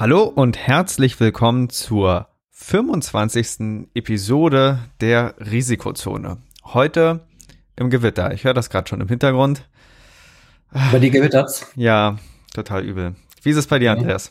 [0.00, 3.88] Hallo und herzlich willkommen zur 25.
[3.94, 6.38] Episode der Risikozone.
[6.62, 7.26] Heute
[7.74, 8.32] im Gewitter.
[8.32, 9.68] Ich höre das gerade schon im Hintergrund.
[10.92, 11.72] Bei dir gewittert's?
[11.74, 12.16] Ja,
[12.54, 13.16] total übel.
[13.42, 14.30] Wie ist es bei dir, Andreas?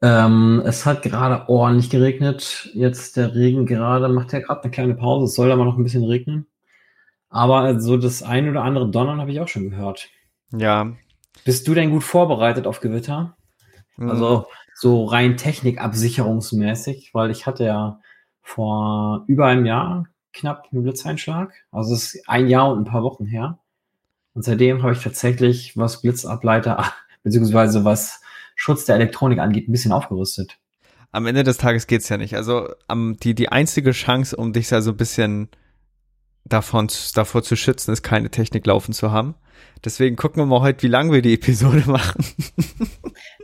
[0.00, 2.70] Ähm, es hat gerade ordentlich geregnet.
[2.72, 5.24] Jetzt der Regen gerade, macht ja gerade eine kleine Pause.
[5.24, 6.46] Es soll aber noch ein bisschen regnen.
[7.30, 10.08] Aber so das ein oder andere Donnern habe ich auch schon gehört.
[10.52, 10.92] Ja.
[11.44, 13.36] Bist du denn gut vorbereitet auf Gewitter?
[14.02, 14.10] Mhm.
[14.10, 18.00] Also so rein technikabsicherungsmäßig, weil ich hatte ja
[18.40, 21.52] vor über einem Jahr knapp einen Blitzeinschlag.
[21.70, 23.58] Also es ist ein Jahr und ein paar Wochen her.
[24.34, 28.20] Und seitdem habe ich tatsächlich, was Blitzableiter beziehungsweise was
[28.56, 30.58] Schutz der Elektronik angeht, ein bisschen aufgerüstet.
[31.10, 32.36] Am Ende des Tages geht's ja nicht.
[32.36, 35.48] Also um, die, die einzige Chance, um dich da so ein bisschen
[36.44, 39.34] davon, davor zu schützen, ist keine Technik laufen zu haben.
[39.84, 42.24] Deswegen gucken wir mal heute, wie lange wir die Episode machen.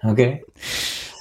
[0.02, 0.44] Okay.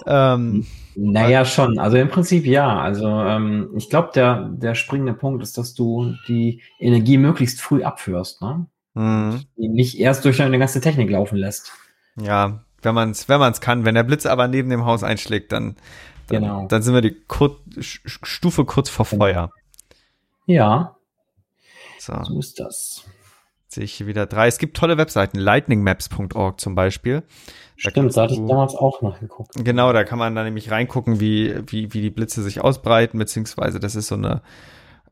[0.06, 1.80] ähm, Naja, schon.
[1.80, 2.80] Also im Prinzip ja.
[2.80, 7.84] Also ähm, ich glaube, der, der springende Punkt ist, dass du die Energie möglichst früh
[7.84, 8.68] abführst, ne?
[8.94, 11.72] mh, Die nicht erst durch deine ganze Technik laufen lässt.
[12.20, 13.86] ja, wenn man's, wenn man's kann.
[13.86, 15.76] Wenn der Blitz aber neben dem Haus einschlägt, dann,
[16.28, 16.68] dann, Genau.
[16.68, 19.52] dann sind wir die Kur Stufe kurz vor Feuer.
[20.46, 20.96] Ja,
[22.08, 22.24] So.
[22.24, 23.04] so ist das.
[23.68, 24.48] sehe ich hier wieder drei.
[24.48, 27.24] Es gibt tolle Webseiten, lightningmaps.org zum Beispiel.
[27.84, 29.54] Da Stimmt, da hatte ich damals auch nachgeguckt.
[29.64, 33.80] Genau, da kann man dann nämlich reingucken, wie, wie, wie die Blitze sich ausbreiten, beziehungsweise
[33.80, 34.42] das ist so eine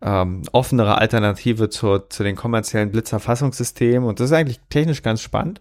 [0.02, 5.60] ähm, offenere Alternative zur, zu den kommerziellen Blitzerfassungssystemen und das ist eigentlich technisch ganz spannend,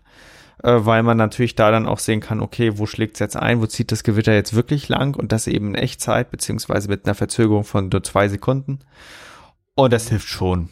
[0.62, 3.67] äh, weil man natürlich da dann auch sehen kann, okay, wo schlägt's jetzt ein, wo
[3.67, 7.65] zieht das Gewitter jetzt wirklich lang und das eben in Echtzeit, beziehungsweise mit einer Verzögerung
[7.65, 8.78] von nur zwei Sekunden
[9.75, 10.71] und das hilft schon.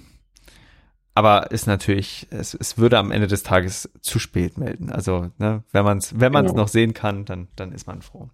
[1.15, 4.91] Aber ist natürlich, es, es würde am Ende des Tages zu spät melden.
[4.91, 6.63] Also, ne, wenn man es wenn man's Genau.
[6.63, 8.31] noch sehen kann, dann, dann ist man froh.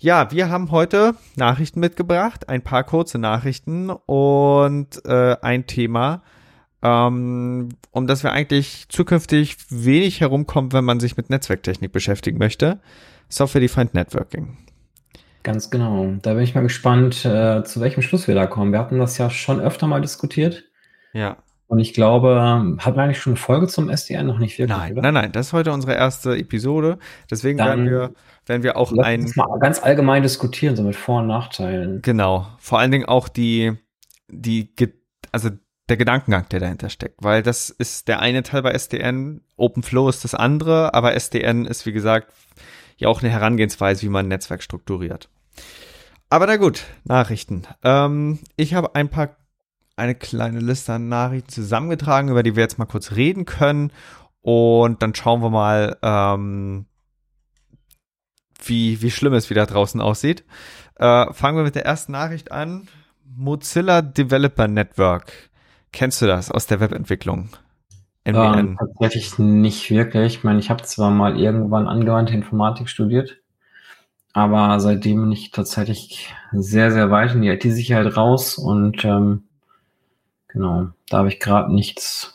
[0.00, 6.22] Ja, wir haben heute Nachrichten mitgebracht, ein paar kurze Nachrichten und äh, ein Thema,
[6.82, 12.80] ähm, um das wir eigentlich zukünftig wenig herumkommen, wenn man sich mit Netzwerktechnik beschäftigen möchte.
[13.28, 14.56] Software-Defined Networking.
[15.44, 16.14] Ganz genau.
[16.22, 18.72] Da bin ich mal gespannt, äh, zu welchem Schluss wir da kommen.
[18.72, 20.64] Wir hatten das ja schon öfter mal diskutiert.
[21.12, 21.36] Ja.
[21.68, 22.40] Und ich glaube,
[22.78, 24.26] hatten wir eigentlich schon eine Folge zum SDN?
[24.26, 25.02] Noch nicht wirklich, Nein, oder?
[25.02, 26.98] nein, nein, das ist heute unsere erste Episode.
[27.30, 28.14] Deswegen Dann werden wir,
[28.46, 32.00] werden wir auch ein, uns mal ganz allgemein diskutieren, so mit Vor- und Nachteilen.
[32.02, 32.46] Genau.
[32.58, 33.74] Vor allen Dingen auch die,
[34.28, 34.72] die,
[35.30, 35.50] also
[35.88, 40.24] der Gedankengang, der dahinter steckt, weil das ist der eine Teil bei SDN, OpenFlow ist
[40.24, 42.32] das andere, aber SDN ist, wie gesagt,
[42.96, 45.28] ja auch eine Herangehensweise, wie man ein Netzwerk strukturiert.
[46.30, 47.62] Aber na gut, Nachrichten.
[47.82, 49.36] Ähm, ich habe ein paar,
[49.98, 53.92] eine kleine Liste an Nachrichten zusammengetragen, über die wir jetzt mal kurz reden können.
[54.40, 56.86] Und dann schauen wir mal, ähm,
[58.64, 60.44] wie, wie schlimm es wieder draußen aussieht.
[60.96, 62.88] Äh, fangen wir mit der ersten Nachricht an.
[63.24, 65.32] Mozilla Developer Network.
[65.92, 67.50] Kennst du das aus der Webentwicklung?
[68.24, 70.36] Ähm, tatsächlich nicht wirklich.
[70.36, 73.38] Ich meine, ich habe zwar mal irgendwann angewandte Informatik studiert,
[74.34, 79.47] aber seitdem bin ich tatsächlich sehr, sehr weit in die IT-Sicherheit raus und ähm,
[80.48, 82.34] genau, da habe ich gerade nichts.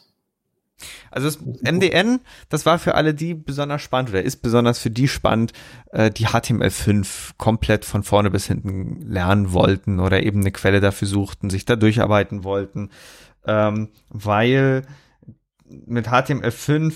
[1.12, 2.19] Also das MDN,
[2.50, 5.54] das war für alle die besonders spannend oder ist besonders für die spannend,
[5.92, 11.07] äh, die HTML5 komplett von vorne bis hinten lernen wollten oder eben eine Quelle dafür
[11.07, 12.89] suchten, sich da durcharbeiten wollten,
[13.45, 14.83] ähm, weil
[15.66, 16.94] mit HTML5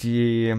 [0.00, 0.54] die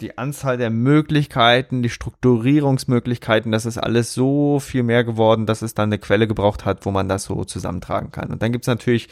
[0.00, 5.74] die Anzahl der Möglichkeiten, die Strukturierungsmöglichkeiten, das ist alles so viel mehr geworden, dass es
[5.74, 8.30] dann eine Quelle gebraucht hat, wo man das so zusammentragen kann.
[8.30, 9.08] Und dann gibt's natürlich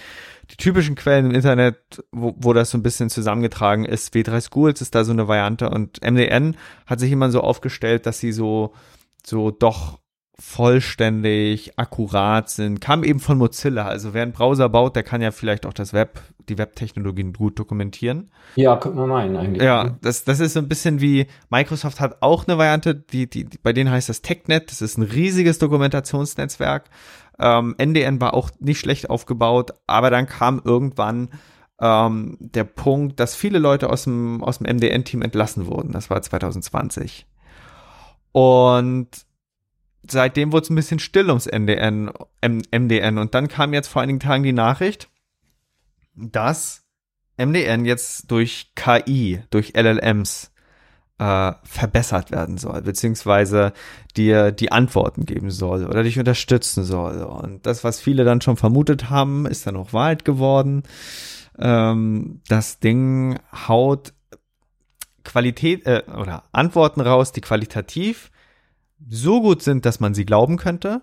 [0.51, 4.15] die typischen Quellen im Internet, wo, wo das so ein bisschen zusammengetragen ist.
[4.15, 8.19] W3 Schools ist da so eine Variante und MDN hat sich immer so aufgestellt, dass
[8.19, 8.75] sie so,
[9.25, 10.01] so doch
[10.39, 13.87] vollständig, akkurat sind, kam eben von Mozilla.
[13.87, 17.59] Also wer einen Browser baut, der kann ja vielleicht auch das Web, die Webtechnologien gut
[17.59, 18.31] dokumentieren.
[18.57, 19.63] Ja, könnte man meinen eigentlich.
[19.63, 23.45] Ja, das, das ist so ein bisschen wie Microsoft hat auch eine Variante, die, die,
[23.45, 24.71] die bei denen heißt das TechNet.
[24.71, 26.91] Das ist ein riesiges Dokumentationsnetzwerk.
[27.39, 31.29] Ähm, NDN war auch nicht schlecht aufgebaut, aber dann kam irgendwann
[31.81, 35.93] ähm, der Punkt, dass viele Leute aus dem, aus dem MDN-Team entlassen wurden.
[35.93, 37.27] Das war 2020.
[38.33, 39.09] Und
[40.09, 42.11] seitdem wurde es ein bisschen still ums NDN,
[42.41, 43.19] M MDN.
[43.19, 45.09] Und dann kam jetzt vor einigen Tagen die Nachricht,
[46.15, 46.85] dass
[47.37, 50.53] MDN jetzt durch KI, durch LLMs
[51.19, 53.73] äh, verbessert werden soll, beziehungsweise
[54.17, 57.23] dir die Antworten geben soll oder dich unterstützen soll.
[57.23, 60.83] Und das, was viele dann schon vermutet haben, ist dann auch Wahrheit geworden.
[61.59, 64.12] Ähm, das Ding haut
[65.25, 68.31] Qualität äh, oder Antworten raus, die qualitativ
[69.09, 71.03] so gut sind, dass man sie glauben könnte,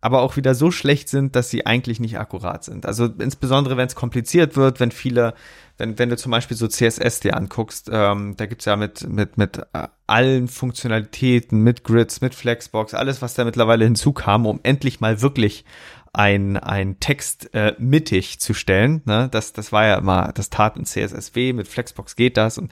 [0.00, 2.86] aber auch wieder so schlecht sind, dass sie eigentlich nicht akkurat sind.
[2.86, 5.34] Also insbesondere, wenn es kompliziert wird, wenn viele,
[5.78, 9.38] wenn, wenn du zum Beispiel so CSS dir anguckst, ähm, da gibt's ja mit, mit,
[9.38, 15.00] mit äh, allen Funktionalitäten, mit Grids, mit Flexbox, alles, was da mittlerweile hinzukam, um endlich
[15.00, 15.64] mal wirklich
[16.12, 19.02] ein, ein Text äh, mittig zu stellen.
[19.04, 19.28] Ne?
[19.30, 22.70] Das, das war ja immer, das tat in CSSW, mit Flexbox geht das und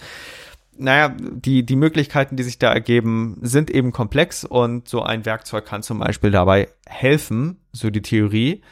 [0.76, 5.64] naja, die, die Möglichkeiten, die sich da ergeben, sind eben komplex und so ein Werkzeug
[5.64, 8.62] kann zum Beispiel dabei helfen, so die Theorie,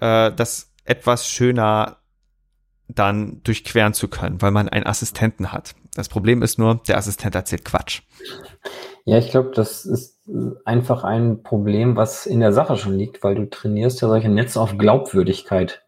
[0.00, 1.98] äh, das etwas schöner
[2.88, 5.74] dann durchqueren zu können, weil man einen Assistenten hat.
[5.94, 8.02] Das Problem ist nur, der Assistent erzählt Quatsch.
[9.04, 10.18] Ja, ich glaube, das ist
[10.64, 14.60] einfach ein Problem, was in der Sache schon liegt, weil du trainierst ja solche Netze
[14.60, 15.82] auf Glaubwürdigkeit.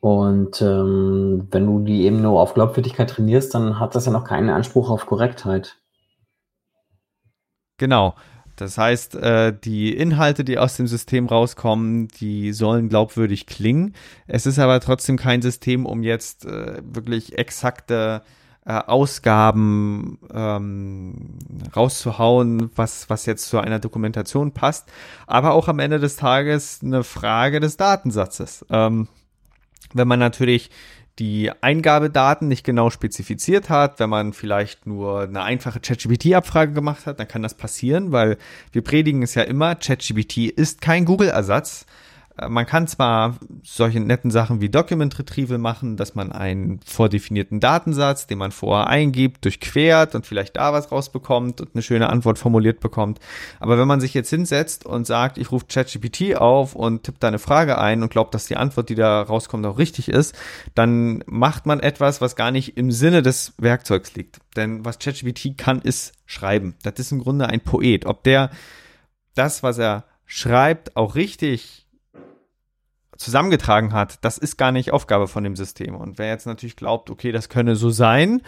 [0.00, 4.24] Und ähm, wenn du die eben nur auf Glaubwürdigkeit trainierst, dann hat das ja noch
[4.24, 5.78] keinen Anspruch auf Korrektheit.
[7.78, 8.14] Genau.
[8.56, 13.94] Das heißt, äh, die Inhalte, die aus dem System rauskommen, die sollen glaubwürdig klingen.
[14.26, 18.22] Es ist aber trotzdem kein System, um jetzt äh, wirklich exakte
[18.64, 21.38] äh, Ausgaben ähm,
[21.76, 24.90] rauszuhauen, was, was jetzt zu einer Dokumentation passt.
[25.26, 28.64] Aber auch am Ende des Tages eine Frage des Datensatzes.
[28.70, 29.08] Ähm,
[29.94, 30.70] wenn man natürlich
[31.18, 37.18] die Eingabedaten nicht genau spezifiziert hat, wenn man vielleicht nur eine einfache ChatGPT-Abfrage gemacht hat,
[37.18, 38.36] dann kann das passieren, weil
[38.72, 41.86] wir predigen es ja immer, ChatGPT ist kein Google-Ersatz.
[42.48, 48.26] Man kann zwar solche netten Sachen wie Document Retrieval machen, dass man einen vordefinierten Datensatz,
[48.26, 52.80] den man vorher eingibt, durchquert und vielleicht da was rausbekommt und eine schöne Antwort formuliert
[52.80, 53.20] bekommt.
[53.58, 57.28] Aber wenn man sich jetzt hinsetzt und sagt, ich rufe ChatGPT auf und tippt da
[57.28, 60.34] eine Frage ein und glaubt, dass die Antwort, die da rauskommt, auch richtig ist,
[60.74, 64.40] dann macht man etwas, was gar nicht im Sinne des Werkzeugs liegt.
[64.56, 66.74] Denn was ChatGPT kann, ist schreiben.
[66.82, 68.04] Das ist im Grunde ein Poet.
[68.04, 68.50] Ob der
[69.34, 71.85] das, was er schreibt, auch richtig
[73.16, 75.94] zusammengetragen hat, das ist gar nicht Aufgabe von dem System.
[75.94, 78.42] Und wer jetzt natürlich glaubt, okay, das könne so sein,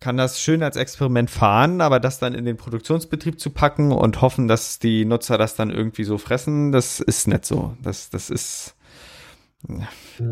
[0.00, 4.20] kann das schön als Experiment fahren, aber das dann in den Produktionsbetrieb zu packen und
[4.20, 7.76] hoffen, dass die Nutzer das dann irgendwie so fressen, das ist nicht so.
[7.82, 8.74] Das, das ist,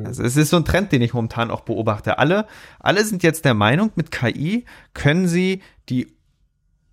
[0.05, 2.19] also es ist so ein Trend, den ich momentan auch beobachte.
[2.19, 2.47] Alle,
[2.79, 6.15] alle sind jetzt der Meinung, mit KI können sie die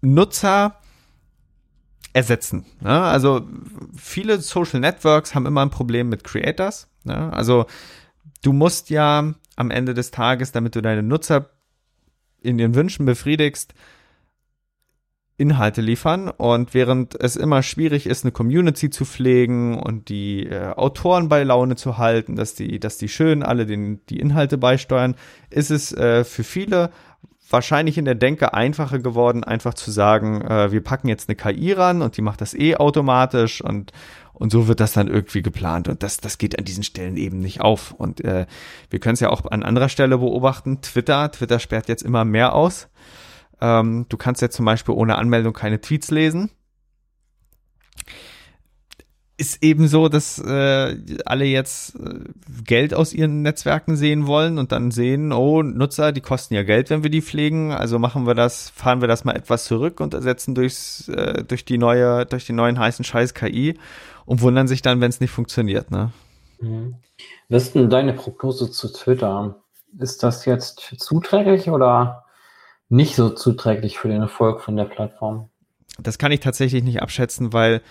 [0.01, 0.80] Nutzer
[2.13, 2.65] ersetzen.
[2.81, 3.01] Ne?
[3.01, 3.47] Also
[3.95, 6.87] viele Social Networks haben immer ein Problem mit Creators.
[7.03, 7.31] Ne?
[7.33, 7.65] Also
[8.41, 11.49] du musst ja am Ende des Tages, damit du deine Nutzer
[12.41, 13.73] in ihren Wünschen befriedigst,
[15.37, 20.67] Inhalte liefern und während es immer schwierig ist, eine Community zu pflegen und die äh,
[20.73, 25.15] Autoren bei Laune zu halten, dass die, dass die schön alle den, die Inhalte beisteuern,
[25.49, 26.91] ist es äh, für viele
[27.51, 31.73] wahrscheinlich in der Denke einfacher geworden, einfach zu sagen, äh, wir packen jetzt eine KI
[31.73, 33.91] ran und die macht das eh automatisch und
[34.33, 37.39] und so wird das dann irgendwie geplant und das das geht an diesen Stellen eben
[37.39, 38.47] nicht auf und äh,
[38.89, 40.81] wir können es ja auch an anderer Stelle beobachten.
[40.81, 42.89] Twitter, Twitter sperrt jetzt immer mehr aus.
[43.59, 46.49] Ähm, du kannst jetzt zum Beispiel ohne Anmeldung keine Tweets lesen
[49.41, 50.95] ist eben so, dass äh,
[51.25, 52.19] alle jetzt äh,
[52.63, 56.91] Geld aus ihren Netzwerken sehen wollen und dann sehen, oh, Nutzer, die kosten ja Geld,
[56.91, 60.13] wenn wir die pflegen, also machen wir das, fahren wir das mal etwas zurück und
[60.13, 63.79] ersetzen durchs, äh, durch die neue, durch die neuen heißen Scheiß KI
[64.25, 66.11] und wundern sich dann, wenn es nicht funktioniert, ne?
[66.59, 66.97] Mhm.
[67.49, 69.63] Was ist denn deine Prognose zu Twitter?
[69.97, 72.25] Ist das jetzt zuträglich oder
[72.89, 75.49] nicht so zuträglich für den Erfolg von der Plattform?
[75.99, 77.81] Das kann ich tatsächlich nicht abschätzen, weil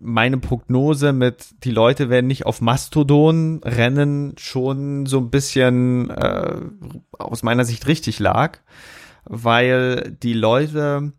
[0.00, 6.56] meine Prognose mit, die Leute werden nicht auf Mastodon rennen, schon so ein bisschen äh,
[7.18, 8.58] aus meiner Sicht richtig lag,
[9.24, 11.12] weil die Leute,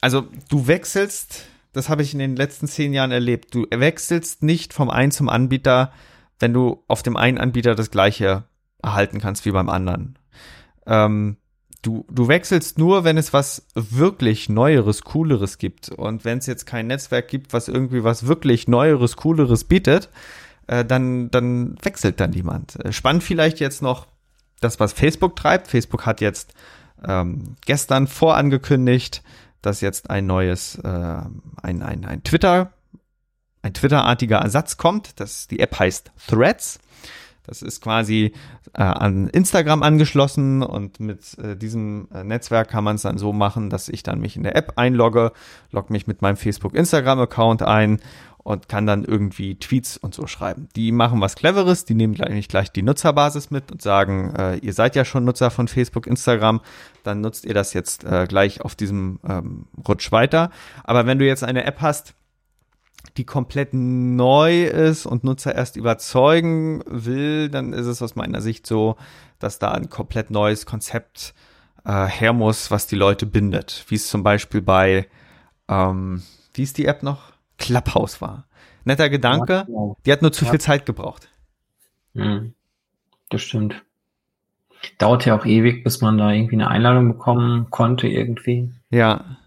[0.00, 4.72] also du wechselst, das habe ich in den letzten zehn Jahren erlebt, du wechselst nicht
[4.72, 5.92] vom einen zum Anbieter,
[6.38, 8.44] wenn du auf dem einen Anbieter das gleiche
[8.82, 10.18] erhalten kannst wie beim anderen.
[10.86, 11.36] Ähm,
[11.84, 15.90] du, du wechselst nur, wenn es was wirklich Neueres, Cooleres gibt.
[15.90, 20.08] Und wenn es jetzt kein Netzwerk gibt, was irgendwie was wirklich Neueres, Cooleres bietet,
[20.66, 22.82] äh, dann, dann wechselt dann niemand.
[22.84, 24.06] Äh, spannend vielleicht jetzt noch
[24.60, 25.68] das, was Facebook treibt.
[25.68, 26.54] Facebook hat jetzt
[27.06, 29.22] ähm, gestern vorangekündigt,
[29.60, 30.88] dass jetzt ein neues, äh,
[31.62, 32.72] ein, ein, ein Twitter,
[33.62, 35.20] ein Twitter-artiger Ersatz kommt.
[35.20, 36.80] Das, die App heißt Threads.
[37.46, 38.32] Das ist quasi
[38.72, 43.32] äh, an Instagram angeschlossen und mit äh, diesem äh, Netzwerk kann man es dann so
[43.32, 45.32] machen, dass ich dann mich in der App einlogge,
[45.70, 48.00] logge mich mit meinem Facebook-Instagram-Account ein
[48.44, 50.68] und kann dann irgendwie Tweets und so schreiben.
[50.76, 54.74] Die machen was Cleveres, die nehmen gleich, gleich die Nutzerbasis mit und sagen, äh, ihr
[54.74, 56.60] seid ja schon Nutzer von Facebook, Instagram,
[57.02, 60.50] dann nutzt ihr das jetzt äh, gleich auf diesem ähm, Rutsch weiter.
[60.84, 62.14] Aber wenn du jetzt eine App hast,
[63.16, 68.66] die komplett neu ist und Nutzer erst überzeugen will, dann ist es aus meiner Sicht
[68.66, 68.96] so,
[69.38, 71.34] dass da ein komplett neues Konzept
[71.84, 73.84] äh, her muss, was die Leute bindet.
[73.88, 75.06] Wie es zum Beispiel bei,
[75.68, 76.22] ähm,
[76.54, 77.32] wie ist die App noch?
[77.58, 78.46] Clubhouse war.
[78.84, 79.96] Netter Gedanke, genau.
[80.04, 80.50] die hat nur zu ja.
[80.50, 81.28] viel Zeit gebraucht.
[82.14, 82.54] Mhm.
[83.30, 83.82] Das stimmt.
[84.98, 88.70] Dauert ja auch ewig, bis man da irgendwie eine Einladung bekommen konnte irgendwie.
[88.90, 89.38] Ja.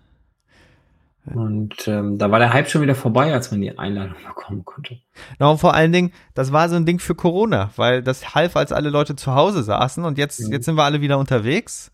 [1.34, 5.00] Und ähm, da war der Hype schon wieder vorbei, als man die Einladung bekommen konnte.
[5.40, 8.56] Na, und vor allen Dingen, das war so ein Ding für Corona, weil das half,
[8.56, 10.54] als alle Leute zu Hause saßen und jetzt, mhm.
[10.54, 11.92] jetzt sind wir alle wieder unterwegs.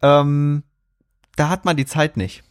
[0.00, 0.62] Ähm,
[1.36, 2.44] da hat man die Zeit nicht.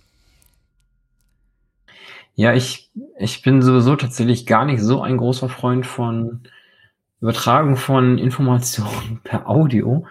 [2.35, 6.43] Ja, ich, ich bin sowieso tatsächlich gar nicht so ein großer Freund von
[7.19, 10.05] Übertragung von Informationen per Audio.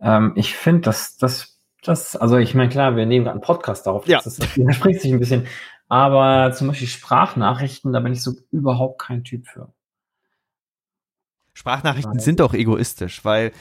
[0.00, 1.53] Ähm, ich finde, dass das
[1.84, 4.20] das, also ich meine, klar, wir nehmen gerade einen Podcast darauf, ja.
[4.22, 5.46] das, das widerspricht sich ein bisschen.
[5.88, 9.72] Aber zum Beispiel Sprachnachrichten, da bin ich so überhaupt kein Typ für.
[11.52, 13.52] Sprachnachrichten sind doch egoistisch, weil,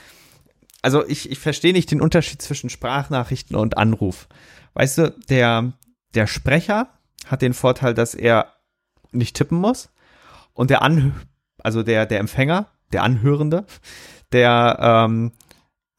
[0.81, 4.27] also ich, ich verstehe nicht den Unterschied zwischen Sprachnachrichten und Anruf.
[4.73, 5.73] Weißt du, der,
[6.15, 6.87] der Sprecher
[7.27, 8.53] hat den Vorteil, dass er
[9.11, 9.93] nicht tippen muss
[10.53, 11.11] und der Anhö
[11.63, 13.65] also der, der Empfänger, der Anhörende,
[14.31, 15.31] der ähm,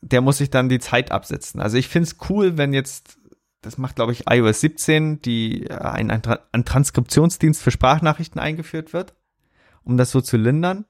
[0.04, 1.61] der muss sich dann die Zeit absetzen.
[1.61, 3.18] Also ich finde es cool, wenn jetzt,
[3.62, 8.92] das macht glaube ich iOS 17, die äh, ein, ein, ein Transkriptionsdienst für Sprachnachrichten eingeführt
[8.92, 9.14] wird,
[9.82, 10.84] um das so zu lindern.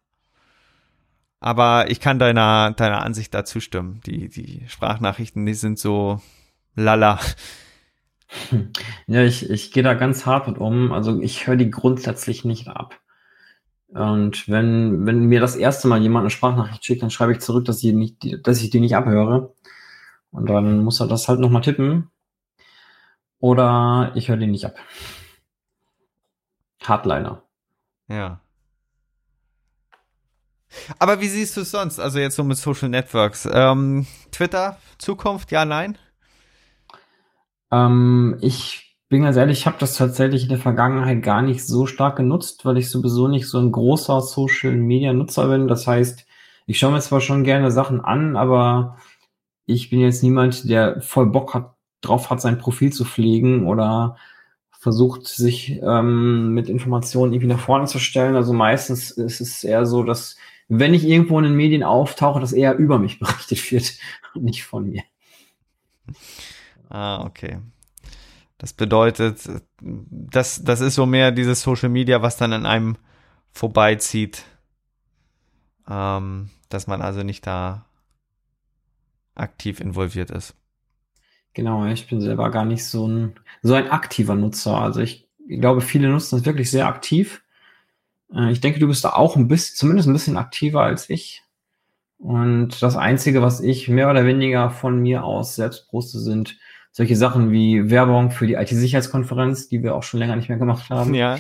[1.41, 4.01] Aber ich kann deiner, deiner Ansicht da zustimmen.
[4.07, 6.21] Die, die Sprachnachrichten, die sind so
[6.75, 7.21] lala.
[9.07, 10.91] Ja, ich, ich gehe da ganz hart mit um.
[10.91, 12.99] Also ich höre die grundsätzlich nicht ab.
[13.95, 17.65] Und wenn, wenn mir das erste Mal jemand eine Sprachnachricht schickt, dann schreibe ich zurück,
[17.65, 19.55] dass ich, nicht, dass ich die nicht abhöre.
[20.33, 22.11] Und dann muss er das halt nochmal tippen.
[23.39, 24.75] Oder ich höre den nicht ab.
[26.83, 27.45] Hardliner.
[28.09, 28.41] Ja.
[30.99, 32.01] Aber wie siehst du es sonst?
[32.01, 33.49] Also jetzt so mit Social Networks.
[33.51, 35.97] Ähm, Twitter, Zukunft, ja, nein?
[37.71, 41.87] Ähm, ich bin ganz ehrlich, ich habe das tatsächlich in der Vergangenheit gar nicht so
[41.87, 45.69] stark genutzt, weil ich sowieso nicht so ein großer Social Media Nutzer bin.
[45.69, 46.27] Das heißt,
[46.67, 48.99] ich schaue mir zwar schon gerne Sachen an, aber
[49.67, 54.17] ich bin jetzt niemand, der voll Bock hat, drauf hat, sein Profil zu pflegen oder
[54.85, 58.37] versucht, sich ähm, mit Informationen irgendwie nach vorne zu stellen.
[58.37, 60.37] Also meistens ist es eher so, dass
[60.69, 63.95] wenn ich irgendwo in den Medien auftauche, dass eher über mich berichtet wird
[64.35, 65.03] und nicht von mir.
[66.91, 67.59] Ah, okay.
[68.65, 69.43] Das bedeutet,
[69.83, 72.97] das, das ist so mehr dieses Social Media, was dann an einem
[73.53, 74.43] vorbeizieht.
[75.87, 77.85] Ähm, dass man also nicht da
[79.35, 80.55] aktiv involviert ist.
[81.53, 84.79] Genau, ich bin selber gar nicht so ein, so ein aktiver Nutzer.
[84.79, 87.43] Also ich, ich glaube, viele nutzen das wirklich sehr aktiv.
[88.35, 91.43] Äh, ich denke, du bist da auch ein bisschen, zumindest ein bisschen aktiver als ich.
[92.17, 96.57] Und das Einzige, was ich mehr oder weniger von mir aus selbst poste, sind
[96.95, 100.91] solche Sachen wie Werbung für die IT-Sicherheitskonferenz, die wir auch schon länger nicht mehr gemacht
[100.91, 101.13] haben.
[101.13, 101.39] Ja.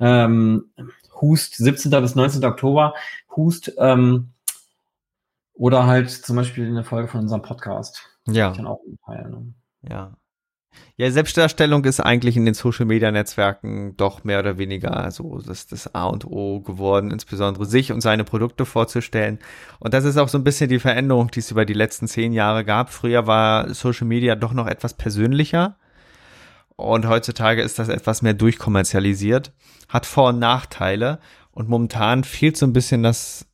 [0.00, 0.72] Ähm,
[1.20, 1.92] Hust, 17.
[2.02, 2.44] bis 19.
[2.44, 2.94] Oktober,
[3.36, 4.30] Hust, ähm,
[5.54, 8.02] oder halt zum Beispiel in der Folge von unserem Podcast.
[8.26, 8.50] Ja.
[8.52, 9.54] Teil, ne?
[9.88, 10.16] Ja.
[10.96, 15.66] Ja, Selbstdarstellung ist eigentlich in den Social Media Netzwerken doch mehr oder weniger so das,
[15.66, 19.38] das A und O geworden, insbesondere sich und seine Produkte vorzustellen.
[19.78, 22.34] Und das ist auch so ein bisschen die Veränderung, die es über die letzten zehn
[22.34, 22.90] Jahre gab.
[22.90, 25.76] Früher war Social Media doch noch etwas persönlicher.
[26.76, 29.52] Und heutzutage ist das etwas mehr durchkommerzialisiert,
[29.88, 31.18] hat Vor- und Nachteile.
[31.52, 33.46] Und momentan fehlt so ein bisschen das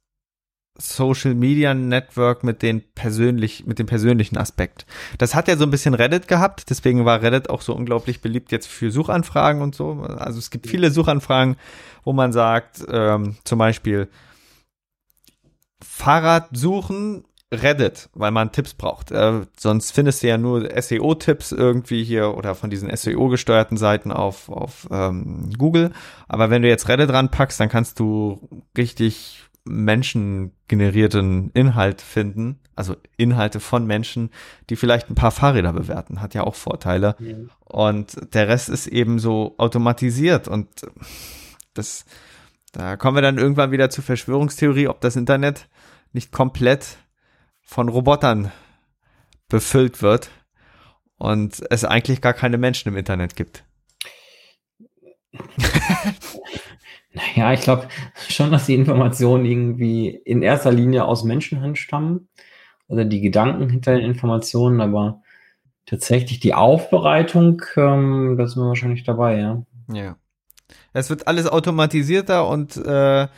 [0.78, 4.86] Social Media Network mit den persönlich, mit dem persönlichen Aspekt.
[5.18, 8.52] Das hat ja so ein bisschen Reddit gehabt, deswegen war Reddit auch so unglaublich beliebt
[8.52, 9.92] jetzt für Suchanfragen und so.
[10.18, 11.56] Also es gibt viele Suchanfragen,
[12.04, 14.08] wo man sagt, ähm, zum Beispiel
[15.82, 19.12] Fahrrad suchen, Reddit, weil man Tipps braucht.
[19.12, 24.48] Äh, sonst findest du ja nur SEO-Tipps irgendwie hier oder von diesen SEO-gesteuerten Seiten auf,
[24.48, 25.92] auf ähm, Google.
[26.26, 28.40] Aber wenn du jetzt Reddit ranpackst, dann kannst du
[28.76, 34.30] richtig menschengenerierten Inhalt finden, also Inhalte von Menschen,
[34.70, 37.16] die vielleicht ein paar Fahrräder bewerten, hat ja auch Vorteile.
[37.18, 37.34] Ja.
[37.64, 40.68] Und der Rest ist eben so automatisiert und
[41.74, 42.04] das,
[42.72, 45.68] da kommen wir dann irgendwann wieder zur Verschwörungstheorie, ob das Internet
[46.12, 46.96] nicht komplett
[47.62, 48.52] von Robotern
[49.48, 50.30] befüllt wird
[51.18, 53.64] und es eigentlich gar keine Menschen im Internet gibt.
[57.16, 57.88] Naja, ich glaube
[58.36, 62.28] schon, dass die Informationen irgendwie in erster Linie aus Menschenhand stammen
[62.88, 65.22] oder die Gedanken hinter den Informationen, aber
[65.86, 69.62] tatsächlich die Aufbereitung, ähm, da sind wir wahrscheinlich dabei, ja.
[69.92, 70.16] Ja.
[70.92, 73.28] Es wird alles automatisierter und äh,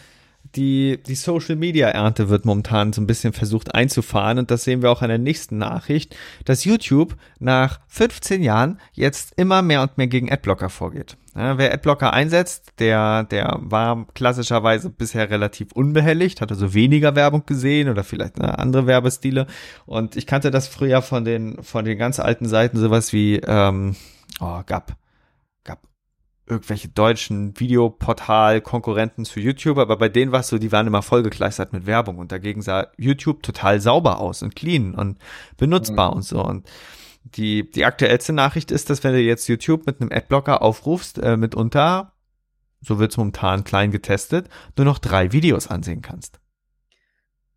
[0.54, 4.82] die, die Social Media Ernte wird momentan so ein bisschen versucht einzufahren und das sehen
[4.82, 9.98] wir auch in der nächsten Nachricht, dass YouTube nach 15 Jahren jetzt immer mehr und
[9.98, 11.16] mehr gegen Adblocker vorgeht.
[11.36, 17.44] Ja, wer Adblocker einsetzt, der, der war klassischerweise bisher relativ unbehelligt, hat also weniger Werbung
[17.46, 19.46] gesehen oder vielleicht eine andere Werbestile
[19.86, 23.94] und ich kannte das früher von den, von den ganz alten Seiten, sowas wie, ähm,
[24.40, 24.96] oh, Gap
[26.48, 31.72] irgendwelche deutschen Videoportal-Konkurrenten zu YouTube, aber bei denen war es so, die waren immer vollgekleistert
[31.72, 35.18] mit Werbung und dagegen sah YouTube total sauber aus und clean und
[35.56, 36.16] benutzbar mhm.
[36.16, 36.44] und so.
[36.44, 36.68] Und
[37.22, 41.36] die, die aktuellste Nachricht ist, dass wenn du jetzt YouTube mit einem Adblocker aufrufst, äh,
[41.36, 42.12] mitunter,
[42.80, 46.38] so wird es momentan klein getestet, nur noch drei Videos ansehen kannst.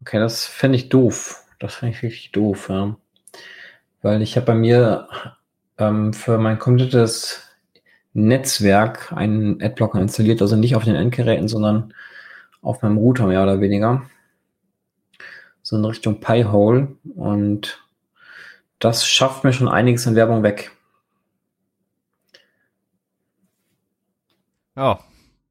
[0.02, 1.46] Okay, das fände ich doof.
[1.60, 2.98] Das fände ich wirklich doof, ja.
[4.02, 5.08] Weil ich habe bei mir
[5.78, 7.51] ähm, für mein komplettes
[8.14, 11.94] Netzwerk einen Adblocker installiert, also nicht auf den Endgeräten, sondern
[12.62, 14.04] auf meinem Router mehr oder weniger.
[15.62, 17.86] So in Richtung Pi-Hole und
[18.80, 20.72] das schafft mir schon einiges an Werbung weg.
[24.76, 25.00] Ja,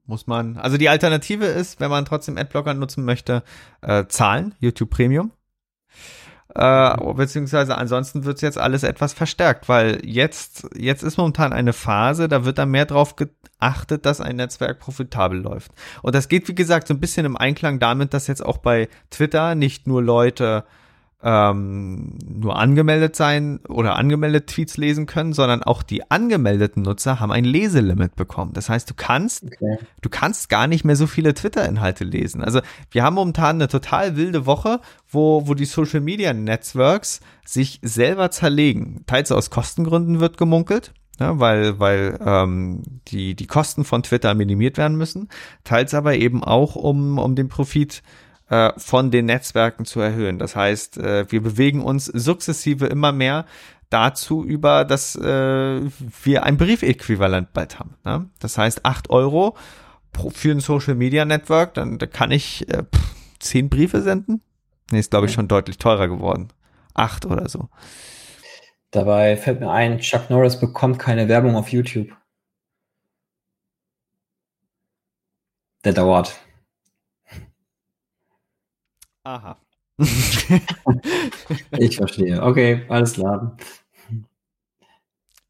[0.07, 0.57] muss man.
[0.57, 3.45] Also die Alternative ist, wenn man trotzdem Adblocker nutzen möchte,
[3.81, 5.31] äh, zahlen, YouTube Premium.
[6.55, 12.29] Äh, beziehungsweise ansonsten wird jetzt alles etwas verstärkt, weil jetzt, jetzt ist momentan eine Phase,
[12.29, 15.73] da wird dann mehr drauf geachtet, dass ein Netzwerk profitabel läuft.
[16.03, 18.89] Und das geht, wie gesagt, so ein bisschen im Einklang damit, dass jetzt auch bei
[19.11, 20.65] Twitter nicht nur Leute
[21.23, 27.31] ähm, nur angemeldet sein oder angemeldet Tweets lesen können, sondern auch die angemeldeten Nutzer haben
[27.31, 28.53] ein Leselimit bekommen.
[28.55, 29.79] Das heißt, du kannst, okay.
[30.01, 32.43] du kannst gar nicht mehr so viele Twitter-Inhalte lesen.
[32.43, 37.81] Also wir haben momentan eine total wilde Woche, wo, wo die Social Media Networks sich
[37.83, 39.05] selber zerlegen.
[39.07, 40.95] Teils aus Kostengründen wird gemunkelt.
[41.19, 45.29] Ja, weil, weil ähm, die, die Kosten von Twitter minimiert werden müssen,
[45.65, 48.30] teils aber eben auch, um, um den Profit äh,
[48.77, 50.39] von den Netzwerken zu erhöhen.
[50.39, 53.47] Das heißt, äh, wir bewegen uns sukzessive immer mehr
[53.91, 55.81] dazu über, dass äh,
[56.23, 57.97] wir ein Briefäquivalent bald haben.
[58.05, 58.29] Ne?
[58.39, 59.57] Das heißt, acht Euro
[60.13, 64.43] pro, für ein Social Media Network, dann da kann ich äh, pff, zehn Briefe senden.
[64.91, 66.49] Nee, ist glaube ich schon deutlich teurer geworden.
[66.95, 67.69] Acht oder so.
[68.91, 72.09] Dabei fällt mir ein, Chuck Norris bekommt keine Werbung auf YouTube.
[75.85, 76.39] Der dauert.
[79.31, 79.57] Aha.
[81.79, 82.43] ich verstehe.
[82.43, 83.57] Okay, alles klar.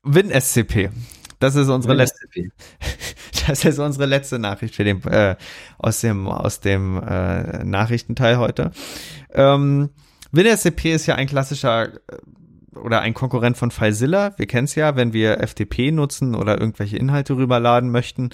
[0.02, 0.90] WinSCP.
[1.38, 2.26] Das ist unsere letzte.
[3.46, 5.34] Das ist unsere letzte Nachricht für den, äh,
[5.78, 8.70] aus dem aus dem äh, Nachrichtenteil heute.
[9.32, 9.88] Ähm,
[10.30, 12.18] WinSCP ist ja ein klassischer äh,
[12.74, 14.38] oder ein Konkurrent von FileZilla.
[14.38, 18.30] Wir kennen es ja, wenn wir FTP nutzen oder irgendwelche Inhalte rüberladen möchten,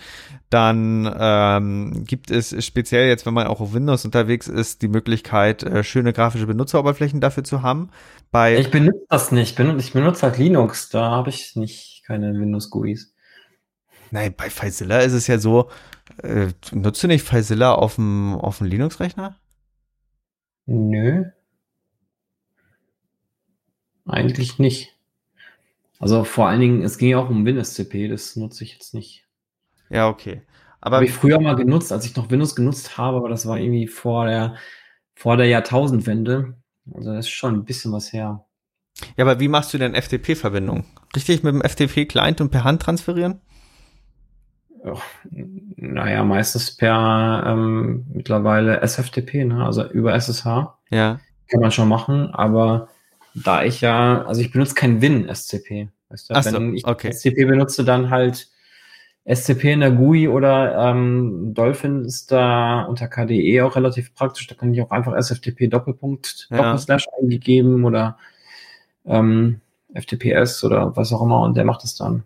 [0.50, 5.62] dann ähm, gibt es speziell jetzt, wenn man auch auf Windows unterwegs ist, die Möglichkeit,
[5.62, 7.90] äh, schöne grafische Benutzeroberflächen dafür zu haben.
[8.30, 9.58] Bei ich benutze das nicht.
[9.58, 10.90] Ich benutze halt Linux.
[10.90, 13.14] Da habe ich nicht keine Windows-GUIs.
[14.10, 15.70] Nein, bei FileZilla ist es ja so,
[16.22, 19.36] äh, nutzt du nicht FileZilla auf dem, auf dem Linux-Rechner?
[20.66, 21.24] Nö.
[24.06, 24.94] Eigentlich nicht.
[25.98, 29.24] Also vor allen Dingen, es ging ja auch um WinSCP, das nutze ich jetzt nicht.
[29.88, 30.42] Ja, okay.
[30.80, 33.58] Aber habe ich früher mal genutzt, als ich noch Windows genutzt habe, aber das war
[33.58, 34.54] irgendwie vor der,
[35.14, 36.54] vor der Jahrtausendwende.
[36.94, 38.44] Also das ist schon ein bisschen was her.
[39.16, 40.84] Ja, aber wie machst du denn FTP-Verbindung?
[41.14, 43.40] Richtig mit dem FTP-Client und per Hand transferieren?
[44.84, 44.94] Ja,
[45.76, 49.64] Naja, meistens per ähm, mittlerweile SFTP, ne?
[49.64, 50.46] also über SSH.
[50.90, 51.20] Ja.
[51.48, 52.88] Kann man schon machen, aber
[53.44, 55.88] da ich ja, also ich benutze kein Win-SCP.
[56.08, 56.34] Weißt du?
[56.34, 57.12] Ach so, Wenn ich okay.
[57.12, 58.48] SCP benutze, dann halt
[59.26, 64.46] SCP in der GUI oder ähm, Dolphin ist da unter KDE auch relativ praktisch.
[64.46, 66.58] Da kann ich auch einfach SFTP Doppelpunkt Ja.
[66.58, 68.18] Doppelslash eingegeben oder
[69.04, 69.60] ähm,
[69.94, 72.22] FTPS oder was auch immer und der macht es dann.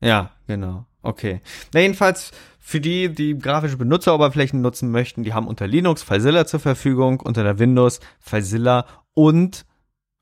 [0.00, 0.84] Ja, genau.
[1.02, 1.40] Okay.
[1.72, 6.60] Na, jedenfalls für die, die grafische Benutzeroberflächen nutzen möchten, die haben unter Linux FileZilla zur
[6.60, 9.64] Verfügung, unter der Windows FileZilla und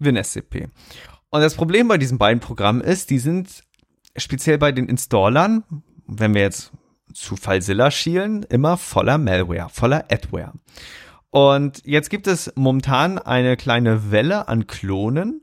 [0.01, 0.69] WinSCP.
[1.31, 3.63] Und das Problem bei diesen beiden Programmen ist, die sind
[4.17, 5.65] speziell bei den Installern,
[6.07, 6.73] wenn wir jetzt
[7.15, 10.53] zu FileZilla schielen, immer voller Malware, voller Adware.
[11.31, 15.43] Und jetzt gibt es momentan eine kleine Welle an Klonen,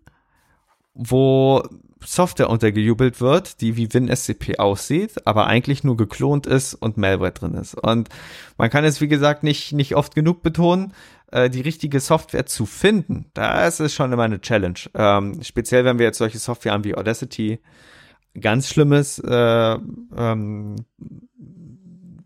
[0.94, 1.64] wo
[2.04, 7.54] Software untergejubelt wird, die wie WinSCP aussieht, aber eigentlich nur geklont ist und Malware drin
[7.54, 7.76] ist.
[7.76, 8.10] Und
[8.58, 10.94] man kann es, wie gesagt, nicht, nicht oft genug betonen,
[11.32, 13.30] äh, die richtige Software zu finden.
[13.34, 14.80] Da ist es schon immer eine Challenge.
[14.94, 17.60] Ähm, speziell, wenn wir jetzt solche Software haben wie Audacity,
[18.40, 19.78] ganz schlimmes äh,
[20.16, 20.76] ähm,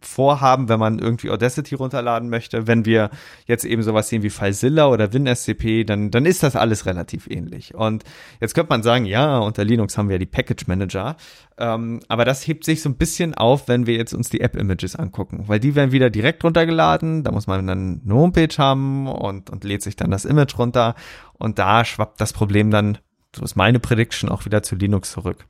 [0.02, 2.68] vorhaben, wenn man irgendwie Audacity runterladen möchte.
[2.68, 3.10] Wenn wir
[3.46, 7.76] jetzt eben sowas sehen wie FileZilla oder WinSCP, dann, dann ist das alles relativ ähnlich.
[7.76, 8.04] Und
[8.40, 11.16] jetzt könnte man sagen, ja, unter Linux haben wir ja die Package Manager.
[11.58, 14.96] Ähm, aber das hebt sich so ein bisschen auf, wenn wir jetzt uns die App-Images
[14.96, 17.24] angucken, weil die werden wieder direkt runtergeladen.
[17.24, 20.96] Da muss man dann eine Homepage haben und, und lädt sich dann das Image runter.
[21.34, 22.98] Und da schwappt das Problem dann,
[23.36, 25.46] so ist meine Prediction, auch wieder zu Linux zurück.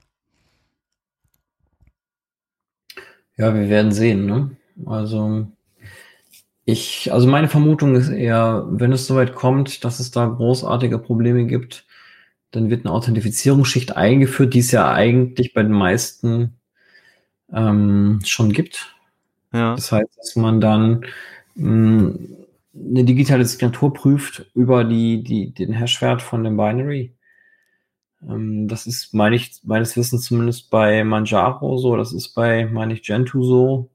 [3.38, 4.56] Ja, wir werden sehen, ne?
[4.86, 5.48] Also
[6.66, 11.46] ich, also meine Vermutung ist eher, wenn es soweit kommt, dass es da großartige Probleme
[11.46, 11.86] gibt,
[12.52, 16.58] dann wird eine Authentifizierungsschicht eingeführt, die es ja eigentlich bei den meisten
[17.54, 18.96] ähm, schon gibt.
[19.54, 19.76] Ja.
[19.76, 21.06] Das heißt, dass man dann
[21.56, 22.16] mh,
[22.76, 27.14] eine digitale Signatur prüft über die, die, den Hashwert von dem Binary.
[28.28, 32.94] Ähm, das ist, meine ich, meines Wissens zumindest bei Manjaro so, das ist bei, meine
[32.94, 33.90] ich, Gentoo so.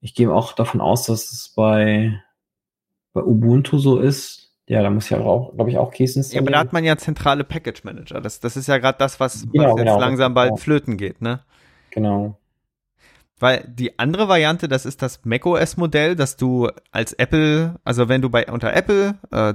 [0.00, 2.22] Ich gehe auch davon aus, dass es bei,
[3.12, 4.52] bei Ubuntu so ist.
[4.66, 6.52] Ja, da muss ja auch, glaube ich, auch Keys Ja, aber installieren.
[6.52, 8.20] da hat man ja zentrale Package Manager.
[8.20, 9.98] Das, das ist ja gerade das, was, was Genau, jetzt genau.
[9.98, 10.56] langsam bald Ja.
[10.58, 11.40] flöten geht, ne?
[11.90, 12.38] genau.
[13.40, 18.30] Weil die andere Variante, das ist das macOS-Modell, dass du als Apple, also wenn du
[18.30, 19.54] bei unter Apple äh,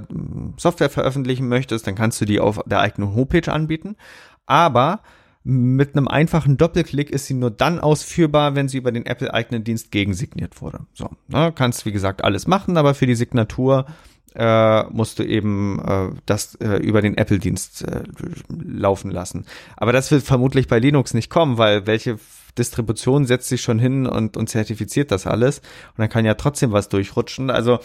[0.58, 3.96] Software veröffentlichen möchtest, dann kannst du die auf der eigenen Homepage anbieten.
[4.44, 5.00] Aber
[5.42, 9.90] mit einem einfachen Doppelklick ist sie nur dann ausführbar, wenn sie über den Apple-eigenen Dienst
[9.90, 10.80] gegensigniert wurde.
[10.92, 13.86] So, ne, kannst wie gesagt alles machen, aber für die Signatur
[14.34, 18.02] äh, musst du eben äh, das äh, über den Apple-Dienst äh,
[18.48, 19.46] laufen lassen.
[19.76, 22.18] Aber das wird vermutlich bei Linux nicht kommen, weil welche
[22.58, 26.72] Distribution setzt sich schon hin und, und zertifiziert das alles und dann kann ja trotzdem
[26.72, 27.50] was durchrutschen.
[27.50, 27.80] Also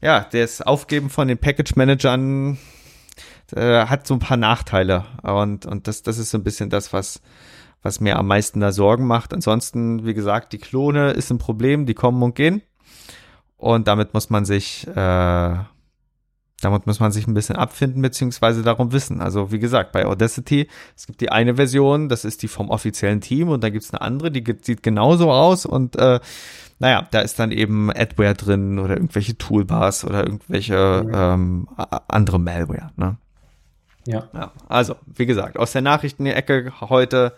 [0.00, 2.58] ja, das Aufgeben von den Package-Managern
[3.54, 6.92] äh, hat so ein paar Nachteile und, und das, das ist so ein bisschen das,
[6.92, 7.20] was,
[7.82, 9.32] was mir am meisten da Sorgen macht.
[9.34, 12.62] Ansonsten, wie gesagt, die Klone ist ein Problem, die kommen und gehen
[13.56, 15.56] und damit muss man sich äh,
[16.60, 19.20] damit muss man sich ein bisschen abfinden beziehungsweise darum wissen.
[19.20, 23.20] Also wie gesagt, bei Audacity, es gibt die eine Version, das ist die vom offiziellen
[23.20, 26.20] Team und dann gibt's eine andere, die sieht genauso aus und äh,
[26.80, 31.68] naja, da ist dann eben Adware drin oder irgendwelche Toolbars oder irgendwelche ähm,
[32.06, 32.90] andere Malware.
[32.96, 33.16] Ne?
[34.06, 34.28] Ja.
[34.32, 37.34] Ja, also, wie gesagt, aus der Nachrichtenecke heute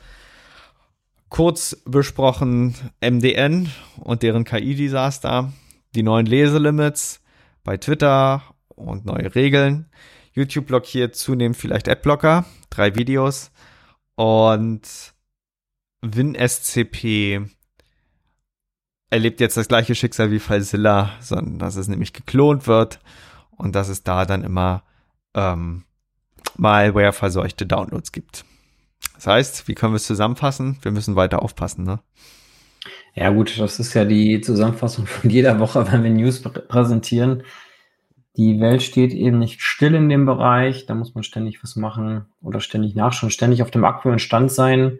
[1.31, 5.53] kurz besprochen MDN und deren KI-Desaster,
[5.95, 7.21] die neuen Leselimits
[7.65, 8.43] bei Twitter
[8.75, 9.91] und neue Regeln.
[10.33, 13.51] YouTube blockiert zunehmend vielleicht Adblocker, drei Videos
[14.15, 14.83] und
[16.03, 17.43] WinSCP
[19.11, 23.01] erlebt jetzt das gleiche Schicksal wie FileZilla, sondern dass es nämlich geklont wird
[23.51, 24.85] und dass es da dann immer
[25.35, 25.85] ähm,
[26.57, 28.45] Malware verseuchte Downloads gibt.
[29.15, 30.79] Das heißt, wie können wir es zusammenfassen?
[30.83, 32.01] Wir müssen weiter aufpassen, ne?
[33.15, 37.43] Ja, gut, das ist ja die Zusammenfassung von jeder Woche, wenn wir News prä- präsentieren.
[38.41, 40.87] Die Welt steht eben nicht still in dem Bereich.
[40.87, 44.99] Da muss man ständig was machen oder ständig nachschauen, ständig auf dem aktuellen Stand sein.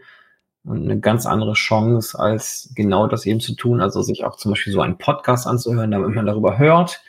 [0.63, 4.51] Und eine ganz andere Chance, als genau das eben zu tun, also sich auch zum
[4.53, 7.03] Beispiel so einen Podcast anzuhören, damit man darüber hört,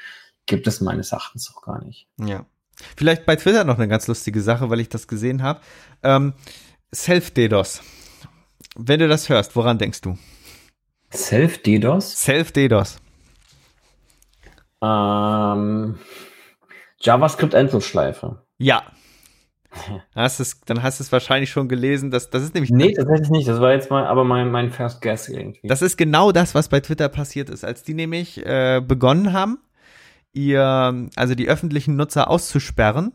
[0.46, 2.08] gibt es meines Erachtens auch gar nicht.
[2.17, 2.46] Ja.
[2.96, 5.60] Vielleicht bei Twitter noch eine ganz lustige Sache, weil ich das gesehen habe.
[6.02, 6.32] Ähm,
[6.96, 7.82] Self-DDoS.
[8.78, 10.17] Wenn du das hörst, woran denkst du?
[11.13, 12.24] Self-DDoS?
[12.24, 13.02] Self-DDoS.
[14.82, 16.00] Ähm,
[17.00, 18.41] JavaScript-Endlosschleife.
[18.58, 18.84] Ja.
[20.15, 22.12] Hast es, dann hast du es wahrscheinlich schon gelesen.
[22.12, 22.72] Dass, das ist nämlich.
[22.72, 23.48] Nee, tatsächlich nicht.
[23.48, 25.67] Das war jetzt mal aber mein, mein First Guess irgendwie.
[25.67, 27.63] Das ist genau das, was bei Twitter passiert ist.
[27.63, 29.60] Als die nämlich äh, begonnen haben,
[30.34, 33.13] ihr, also die öffentlichen Nutzer auszusperren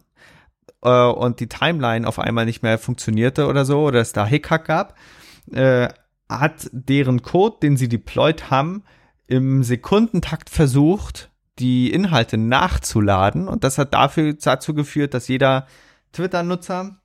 [0.83, 4.66] äh, und die Timeline auf einmal nicht mehr funktionierte oder so, oder es da Hickhack
[4.66, 4.94] gab,
[5.52, 5.88] äh,
[6.29, 8.83] hat deren Code, den sie deployed haben,
[9.26, 13.49] im Sekundentakt versucht, die Inhalte nachzuladen.
[13.49, 15.66] Und das hat dafür dazu geführt, dass jeder
[16.12, 16.97] Twitter-Nutzer,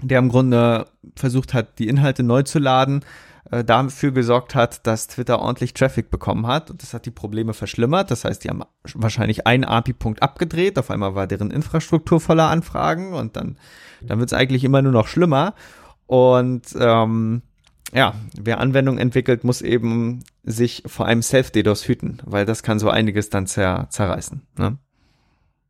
[0.00, 3.04] der im Grunde versucht hat, die Inhalte neu zu laden,
[3.50, 6.70] äh, dafür gesorgt hat, dass Twitter ordentlich Traffic bekommen hat.
[6.70, 8.10] Und das hat die Probleme verschlimmert.
[8.10, 8.62] Das heißt, die haben
[8.94, 10.78] wahrscheinlich einen API-Punkt abgedreht.
[10.78, 13.58] Auf einmal war deren Infrastruktur voller Anfragen und dann,
[14.00, 15.54] dann wird es eigentlich immer nur noch schlimmer.
[16.06, 17.42] Und ähm,
[17.92, 22.88] ja, wer Anwendungen entwickelt, muss eben sich vor einem Self-DDoS hüten, weil das kann so
[22.88, 24.42] einiges dann zer zerreißen.
[24.56, 24.78] Ne?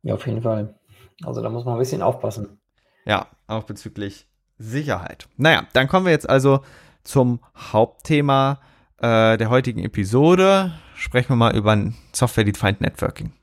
[0.03, 0.75] Ja, auf jeden Fall.
[1.23, 2.59] Also da muss man ein bisschen aufpassen.
[3.05, 5.27] Ja, auch bezüglich Sicherheit.
[5.37, 6.61] Naja, dann kommen wir jetzt also
[7.03, 8.59] zum Hauptthema
[8.97, 10.73] äh, der heutigen Episode.
[10.95, 11.77] Sprechen wir mal über
[12.13, 13.33] Software-Defined Networking.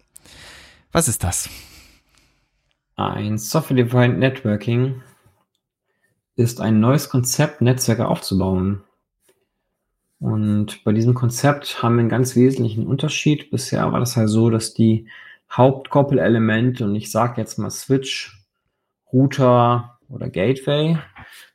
[0.93, 1.51] Was ist das?
[2.97, 5.03] Ein Software-Defined Networking
[6.41, 8.83] ist ein neues Konzept, Netzwerke aufzubauen.
[10.19, 13.51] Und bei diesem Konzept haben wir einen ganz wesentlichen Unterschied.
[13.51, 15.07] Bisher war das halt so, dass die
[15.53, 18.39] Hauptkoppelelemente, und ich sage jetzt mal Switch,
[19.13, 20.99] Router oder Gateway,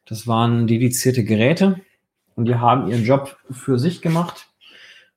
[0.05, 1.79] das waren dedizierte Geräte
[2.35, 4.47] und die haben ihren Job für sich gemacht.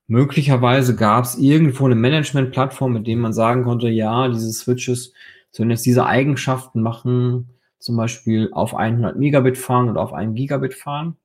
[0.07, 5.13] Möglicherweise gab es irgendwo eine Management-Plattform, mit dem man sagen konnte, ja, diese Switches
[5.51, 10.75] sollen jetzt diese Eigenschaften machen, zum Beispiel auf 100 Megabit fahren oder auf 1 Gigabit
[10.75, 11.17] fahren.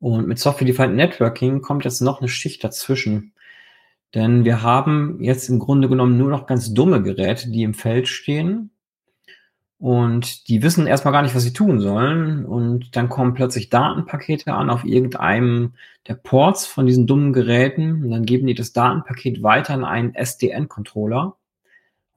[0.00, 3.32] Und mit Software-Defined Networking kommt jetzt noch eine Schicht dazwischen.
[4.14, 8.08] Denn wir haben jetzt im Grunde genommen nur noch ganz dumme Geräte, die im Feld
[8.08, 8.70] stehen.
[9.78, 12.44] Und die wissen erstmal gar nicht, was sie tun sollen.
[12.44, 15.74] Und dann kommen plötzlich Datenpakete an auf irgendeinem
[16.08, 18.04] der Ports von diesen dummen Geräten.
[18.04, 21.36] Und dann geben die das Datenpaket weiter an einen SDN-Controller.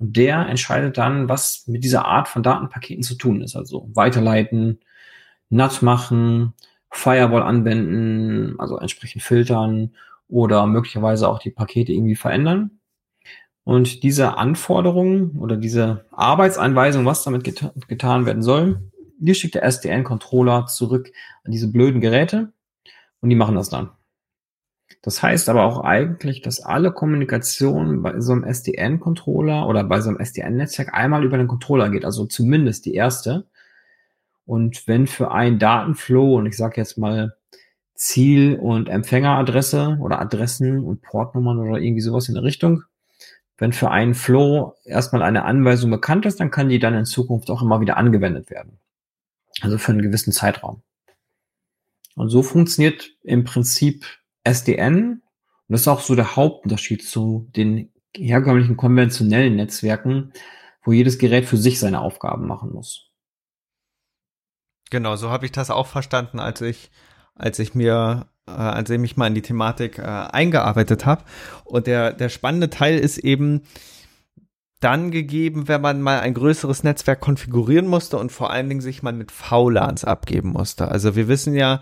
[0.02, 3.56] Und der entscheidet dann, was mit dieser Art von Datenpaketen zu tun ist.
[3.56, 4.80] Also weiterleiten,
[5.50, 6.54] NAT machen,
[6.90, 9.96] Firewall anwenden, also entsprechend filtern
[10.28, 12.80] oder möglicherweise auch die Pakete irgendwie verändern.
[13.64, 18.82] Und diese Anforderungen oder diese Arbeitsanweisung, was damit geta getan werden soll,
[19.20, 21.12] die schickt der SDN-Controller zurück
[21.44, 22.54] an diese blöden Geräte
[23.20, 23.92] und die machen das dann.
[25.02, 30.10] Das heißt aber auch eigentlich, dass alle Kommunikation bei so einem SDN-Controller oder bei so
[30.10, 33.48] einem SDN-Netzwerk einmal über den Controller geht, also zumindest die erste.
[34.46, 37.36] Und wenn für einen Datenflow, und ich sage jetzt mal
[37.96, 42.84] Ziel- und Empfängeradresse oder Adressen und Portnummern oder irgendwie sowas in der Richtung,
[43.58, 47.52] wenn für einen Flow erstmal eine Anweisung bekannt ist, dann kann die dann in Zukunft
[47.52, 48.80] auch immer wieder angewendet werden.
[49.62, 50.82] Also für einen gewissen Zeitraum.
[52.16, 54.06] Und so funktioniert im Prinzip
[54.44, 55.22] SDN.
[55.22, 55.22] Und
[55.68, 60.34] das ist auch so der Hauptunterschied zu den herkömmlichen konventionellen Netzwerken,
[60.84, 63.12] wo jedes Gerät für sich seine Aufgaben machen muss.
[64.90, 66.92] Genau, so habe ich das auch verstanden, als ich,
[67.36, 71.24] als ich mir, äh, als ich mich mal in die Thematik äh, eingearbeitet habe.
[71.64, 73.62] Und der, der spannende Teil ist eben
[74.82, 79.04] dann gegeben, wenn man mal ein größeres Netzwerk konfigurieren musste und vor allen Dingen sich
[79.04, 80.90] mal mit VLANs abgeben musste.
[80.90, 81.82] Also wir wissen ja,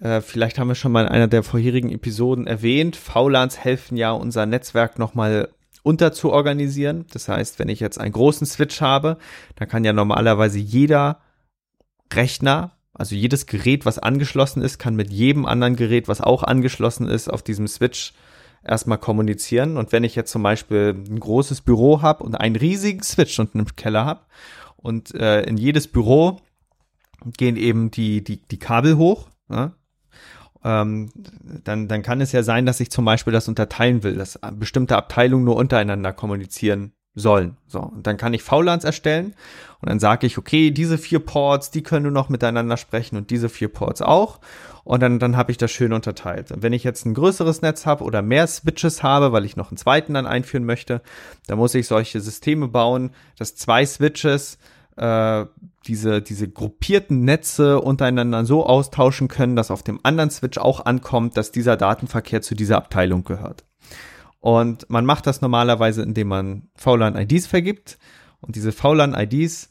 [0.00, 4.12] äh, vielleicht haben wir schon mal in einer der vorherigen Episoden erwähnt, VLANs helfen ja
[4.12, 5.48] unser Netzwerk nochmal
[5.82, 7.06] unterzuorganisieren.
[7.12, 9.18] Das heißt, wenn ich jetzt einen großen Switch habe,
[9.54, 11.20] dann kann ja normalerweise jeder
[12.12, 17.08] Rechner, also jedes Gerät, was angeschlossen ist, kann mit jedem anderen Gerät, was auch angeschlossen
[17.08, 18.14] ist, auf diesem Switch
[18.64, 19.76] erstmal kommunizieren.
[19.76, 23.60] Und wenn ich jetzt zum Beispiel ein großes Büro habe und einen riesigen Switch unten
[23.60, 24.20] im Keller habe
[24.76, 26.40] und äh, in jedes Büro
[27.36, 29.72] gehen eben die, die, die Kabel hoch, ja,
[30.66, 31.10] ähm,
[31.62, 34.96] dann, dann kann es ja sein, dass ich zum Beispiel das unterteilen will, dass bestimmte
[34.96, 37.56] Abteilungen nur untereinander kommunizieren sollen.
[37.68, 39.34] So, und dann kann ich VLANs erstellen
[39.80, 43.30] und dann sage ich, okay, diese vier Ports, die können nur noch miteinander sprechen und
[43.30, 44.40] diese vier Ports auch.
[44.82, 46.52] Und dann, dann habe ich das schön unterteilt.
[46.52, 49.70] Und wenn ich jetzt ein größeres Netz habe oder mehr Switches habe, weil ich noch
[49.70, 51.00] einen zweiten dann einführen möchte,
[51.46, 54.58] dann muss ich solche Systeme bauen, dass zwei Switches
[54.96, 55.46] äh,
[55.86, 61.36] diese, diese gruppierten Netze untereinander so austauschen können, dass auf dem anderen Switch auch ankommt,
[61.36, 63.64] dass dieser Datenverkehr zu dieser Abteilung gehört.
[64.40, 67.98] Und man macht das normalerweise, indem man VLAN-IDs vergibt.
[68.40, 69.70] Und diese VLAN-IDs,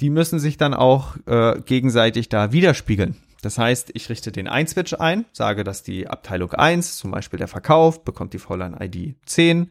[0.00, 3.16] die müssen sich dann auch äh, gegenseitig da widerspiegeln.
[3.42, 7.38] Das heißt, ich richte den ein Switch ein, sage, dass die Abteilung 1, zum Beispiel
[7.38, 9.70] der Verkauf, bekommt die VLAN-ID 10,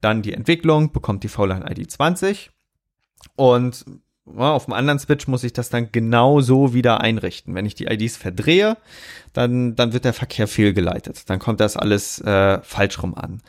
[0.00, 2.50] dann die Entwicklung bekommt die VLAN-ID 20
[3.34, 3.84] und
[4.36, 7.54] auf dem anderen Switch muss ich das dann genau so wieder einrichten.
[7.54, 8.76] Wenn ich die IDs verdrehe,
[9.32, 11.28] dann, dann wird der Verkehr fehlgeleitet.
[11.30, 13.40] Dann kommt das alles äh, falsch rum an.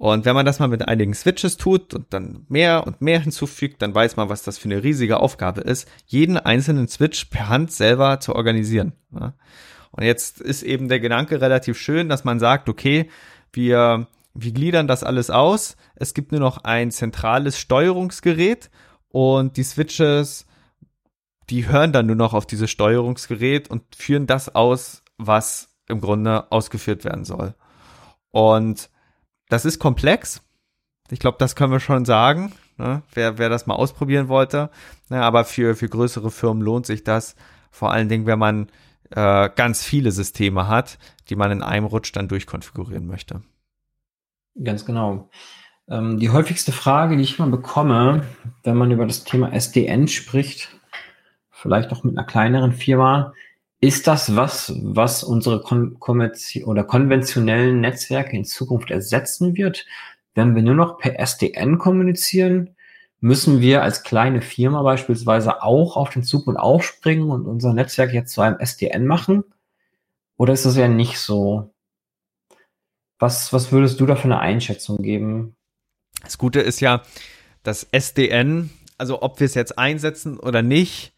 [0.00, 3.82] Und wenn man das mal mit einigen Switches tut und dann mehr und mehr hinzufügt,
[3.82, 7.70] dann weiß man, was das für eine riesige Aufgabe ist, jeden einzelnen Switch per Hand
[7.70, 8.94] selber zu organisieren.
[9.10, 13.10] Und jetzt ist eben der Gedanke relativ schön, dass man sagt, okay,
[13.52, 15.76] wir, wir gliedern das alles aus.
[15.96, 18.70] Es gibt nur noch ein zentrales Steuerungsgerät
[19.10, 20.46] und die Switches,
[21.50, 26.50] die hören dann nur noch auf dieses Steuerungsgerät und führen das aus, was im Grunde
[26.50, 27.54] ausgeführt werden soll.
[28.30, 28.88] Und
[29.48, 30.42] das ist komplex.
[31.10, 32.52] Ich glaube, das können wir schon sagen.
[32.78, 33.02] Ne?
[33.12, 34.70] Wer, wer das mal ausprobieren wollte.
[35.08, 35.20] Ne?
[35.20, 37.34] Aber für, für größere Firmen lohnt sich das.
[37.72, 38.68] Vor allen Dingen, wenn man
[39.10, 43.42] äh, ganz viele Systeme hat, die man in einem Rutsch dann durchkonfigurieren möchte.
[44.62, 45.28] Ganz genau.
[45.90, 48.22] Ähm, die häufigste Frage, die ich immer bekomme,
[48.62, 50.68] wenn man über das Thema SDN spricht,
[51.50, 53.34] vielleicht auch mit einer kleineren Firma,
[53.80, 55.96] ist das was, was unsere kon
[56.64, 59.86] oder konventionellen Netzwerke in Zukunft ersetzen wird?
[60.34, 62.76] Wenn wir nur noch per SDN kommunizieren,
[63.20, 68.12] müssen wir als kleine Firma beispielsweise auch auf den Zug und aufspringen und unser Netzwerk
[68.12, 69.44] jetzt zu einem SDN machen?
[70.36, 71.70] Oder ist das ja nicht so?
[73.18, 75.56] Was, was würdest du da für eine Einschätzung geben?
[76.22, 77.02] Das Gute ist ja,
[77.62, 81.12] dass SDN, also ob wir es jetzt einsetzen oder nicht,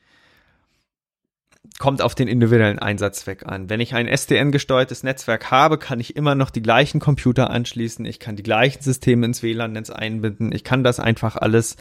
[1.78, 3.70] kommt auf den individuellen Einsatzzweck an.
[3.70, 8.18] Wenn ich ein SDN-gesteuertes Netzwerk habe, kann ich immer noch die gleichen Computer anschließen, ich
[8.18, 11.76] kann die gleichen Systeme ins WLAN-Netz einbinden, ich kann das einfach alles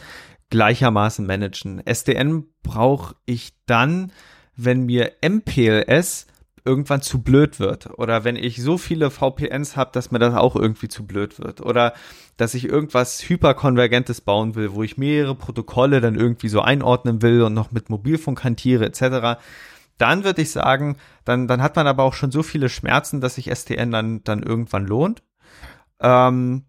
[0.50, 1.84] gleichermaßen managen.
[1.84, 4.12] SDN brauche ich dann,
[4.56, 6.26] wenn mir MPLS
[6.64, 7.98] irgendwann zu blöd wird.
[7.98, 11.60] Oder wenn ich so viele VPNs habe, dass mir das auch irgendwie zu blöd wird.
[11.60, 11.94] Oder
[12.36, 17.42] dass ich irgendwas hyperkonvergentes bauen will, wo ich mehrere Protokolle dann irgendwie so einordnen will
[17.42, 19.40] und noch mit Mobilfunk hantiere etc
[20.02, 23.36] dann würde ich sagen, dann, dann hat man aber auch schon so viele Schmerzen, dass
[23.36, 25.22] sich STN dann, dann irgendwann lohnt.
[26.00, 26.64] Ähm,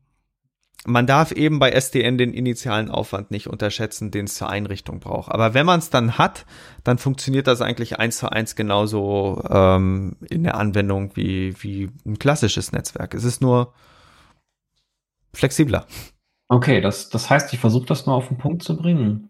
[0.86, 5.32] man darf eben bei SDN den initialen Aufwand nicht unterschätzen, den es zur Einrichtung braucht.
[5.32, 6.46] Aber wenn man es dann hat,
[6.84, 12.20] dann funktioniert das eigentlich eins zu eins genauso ähm, in der Anwendung wie, wie ein
[12.20, 13.14] klassisches Netzwerk.
[13.14, 13.74] Es ist nur
[15.34, 15.86] flexibler.
[16.50, 19.30] Okay, das, das heißt, ich versuche das mal auf den Punkt zu bringen.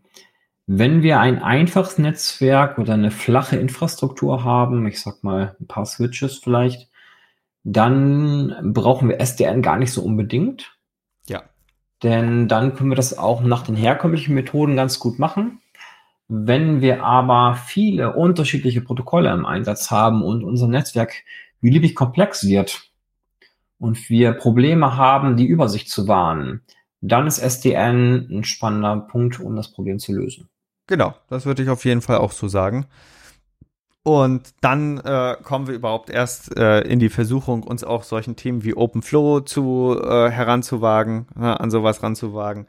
[0.65, 5.85] Wenn wir ein einfaches Netzwerk oder eine flache Infrastruktur haben, ich sag mal ein paar
[5.85, 6.89] Switches vielleicht,
[7.63, 10.72] dann brauchen wir SDN gar nicht so unbedingt.
[12.03, 15.61] Denn dann können wir das auch nach den herkömmlichen Methoden ganz gut machen.
[16.27, 21.13] Wenn wir aber viele unterschiedliche Protokolle im Einsatz haben und unser Netzwerk
[21.61, 22.89] beliebig komplex wird
[23.79, 26.61] und wir Probleme haben, die Übersicht zu wahren,
[27.01, 30.49] dann ist SDN ein spannender Punkt, um das Problem zu lösen.
[30.87, 32.85] Genau, das würde ich auf jeden Fall auch so sagen.
[34.03, 38.65] Und dann äh, kommen wir überhaupt erst äh, in die Versuchung, uns auch solchen Themen
[38.65, 42.67] wie OpenFlow zu äh, heranzuwagen, ne, an sowas ranzuwagen,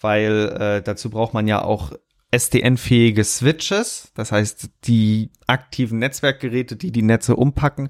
[0.00, 1.92] weil äh, dazu braucht man ja auch
[2.30, 7.88] SDN-fähige Switches, das heißt die aktiven Netzwerkgeräte, die die Netze umpacken,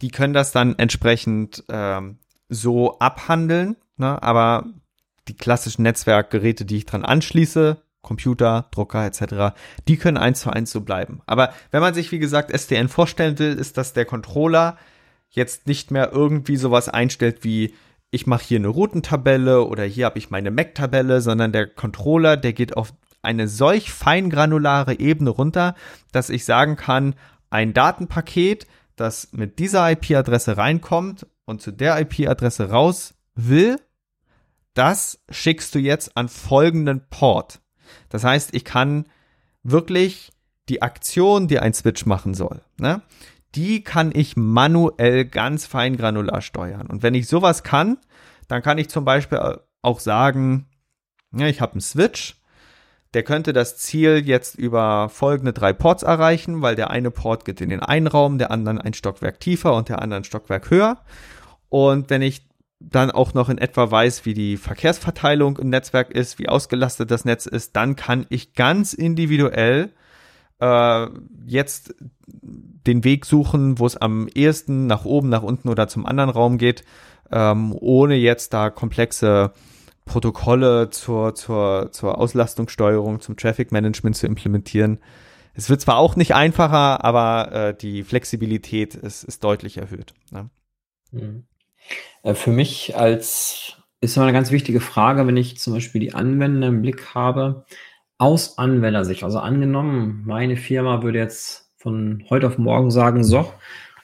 [0.00, 4.22] die können das dann entsprechend ähm, so abhandeln, ne?
[4.22, 4.64] aber
[5.28, 9.56] die klassischen Netzwerkgeräte, die ich dran anschließe, Computer, Drucker etc.,
[9.88, 11.20] die können eins zu eins so bleiben.
[11.26, 14.76] Aber wenn man sich, wie gesagt, SDN vorstellen will, ist, dass der Controller
[15.28, 17.74] jetzt nicht mehr irgendwie sowas einstellt wie
[18.10, 22.52] ich mache hier eine Routentabelle oder hier habe ich meine MAC-Tabelle, sondern der Controller, der
[22.52, 25.74] geht auf eine solch feingranulare Ebene runter,
[26.12, 27.14] dass ich sagen kann,
[27.50, 33.76] ein Datenpaket, das mit dieser IP-Adresse reinkommt und zu der IP-Adresse raus will,
[34.74, 37.60] das schickst du jetzt an folgenden Port.
[38.08, 39.06] Das heißt, ich kann
[39.62, 40.32] wirklich
[40.68, 43.02] die Aktion, die ein Switch machen soll, ne,
[43.54, 46.86] die kann ich manuell ganz fein granular steuern.
[46.86, 47.98] Und wenn ich sowas kann,
[48.48, 50.66] dann kann ich zum Beispiel auch sagen,
[51.32, 52.36] ja, ich habe einen Switch,
[53.14, 57.60] der könnte das Ziel jetzt über folgende drei Ports erreichen, weil der eine Port geht
[57.60, 60.98] in den einen Raum, der andere ein Stockwerk tiefer und der andere ein Stockwerk höher.
[61.68, 62.49] Und wenn ich
[62.80, 67.24] dann auch noch in etwa weiß, wie die Verkehrsverteilung im Netzwerk ist, wie ausgelastet das
[67.24, 69.90] Netz ist, dann kann ich ganz individuell
[70.60, 71.06] äh,
[71.46, 71.94] jetzt
[72.42, 76.56] den Weg suchen, wo es am ehesten nach oben, nach unten oder zum anderen Raum
[76.56, 76.84] geht,
[77.30, 79.52] ähm, ohne jetzt da komplexe
[80.06, 84.98] Protokolle zur, zur, zur Auslastungssteuerung, zum Traffic Management zu implementieren.
[85.52, 90.14] Es wird zwar auch nicht einfacher, aber äh, die Flexibilität ist, ist deutlich erhöht.
[90.30, 90.48] Ne?
[91.12, 91.44] Mhm.
[92.22, 96.14] Äh, für mich als ist immer eine ganz wichtige Frage, wenn ich zum Beispiel die
[96.14, 97.64] Anwender im Blick habe.
[98.18, 99.24] aus Anwendersicht.
[99.24, 103.50] Also angenommen, meine Firma würde jetzt von heute auf morgen sagen, so,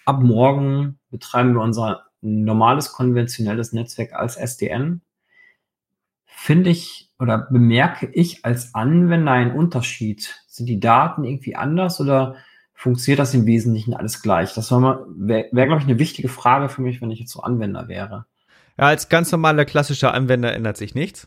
[0.07, 5.03] ab morgen betreiben wir unser normales konventionelles Netzwerk als SDN.
[6.25, 10.43] Finde ich oder bemerke ich als Anwender einen Unterschied?
[10.47, 12.37] Sind die Daten irgendwie anders oder
[12.77, 14.55] funktioniert das im Wesentlichen alles gleich?
[14.55, 17.89] Das wäre, wär, glaube ich, eine wichtige Frage für mich, wenn ich jetzt so Anwender
[17.89, 18.27] wäre.
[18.79, 21.27] Ja, als ganz normaler klassischer Anwender ändert sich nichts.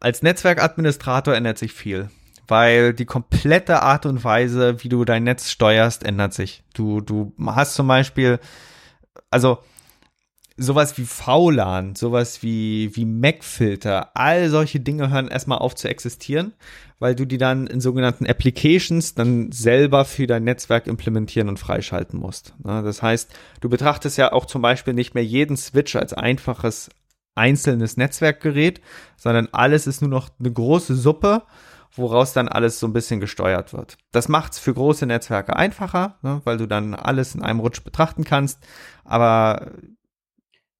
[0.00, 2.08] Als Netzwerkadministrator ändert sich viel,
[2.48, 6.64] weil die komplette Art und Weise, wie du dein Netz steuerst, ändert sich.
[6.72, 8.40] Du, du hast zum Beispiel,
[9.30, 9.58] also
[10.60, 16.52] sowas wie VLAN, sowas wie, wie MAC-Filter, all solche Dinge hören erstmal auf zu existieren,
[16.98, 22.20] weil du die dann in sogenannten Applications dann selber für dein Netzwerk implementieren und freischalten
[22.20, 22.54] musst.
[22.62, 23.30] Das heißt,
[23.62, 26.90] du betrachtest ja auch zum Beispiel nicht mehr jeden Switch als einfaches
[27.34, 28.82] einzelnes Netzwerkgerät,
[29.16, 31.42] sondern alles ist nur noch eine große Suppe,
[31.92, 33.96] woraus dann alles so ein bisschen gesteuert wird.
[34.12, 37.82] Das macht es für große Netzwerke einfacher, ne, weil du dann alles in einem Rutsch
[37.82, 38.58] betrachten kannst.
[39.04, 39.72] Aber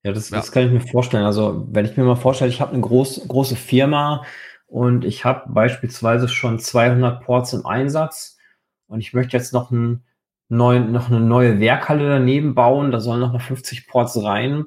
[0.02, 0.38] ja, das, ja.
[0.38, 1.24] das kann ich mir vorstellen.
[1.24, 4.24] Also wenn ich mir mal vorstelle, ich habe eine groß, große Firma
[4.66, 8.38] und ich habe beispielsweise schon 200 Ports im Einsatz
[8.86, 10.04] und ich möchte jetzt noch, ein
[10.48, 14.64] neuen, noch eine neue Werkhalle daneben bauen, da sollen noch mal 50 Ports rein.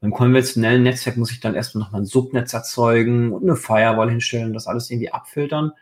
[0.00, 4.10] Beim konventionellen Netzwerk muss ich dann erstmal noch mal ein Subnetz erzeugen und eine Firewall
[4.10, 5.72] hinstellen, das alles irgendwie abfiltern.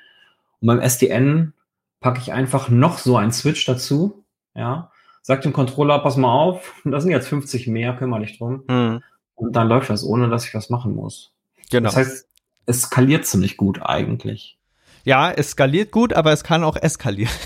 [0.61, 1.55] Und beim SDN
[1.99, 4.25] packe ich einfach noch so einen Switch dazu,
[4.55, 4.92] ja,
[5.23, 8.65] sagt dem Controller, pass mal auf, das sind jetzt 50 mehr, kümmere dich drum.
[8.69, 9.03] Mhm.
[9.35, 11.33] Und dann läuft das, ohne dass ich was machen muss.
[11.71, 11.89] Genau.
[11.89, 12.29] Das heißt,
[12.67, 14.59] es skaliert ziemlich gut eigentlich.
[15.05, 17.33] Ja, es skaliert gut, aber es kann auch eskalieren.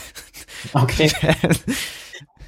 [0.73, 1.13] Okay.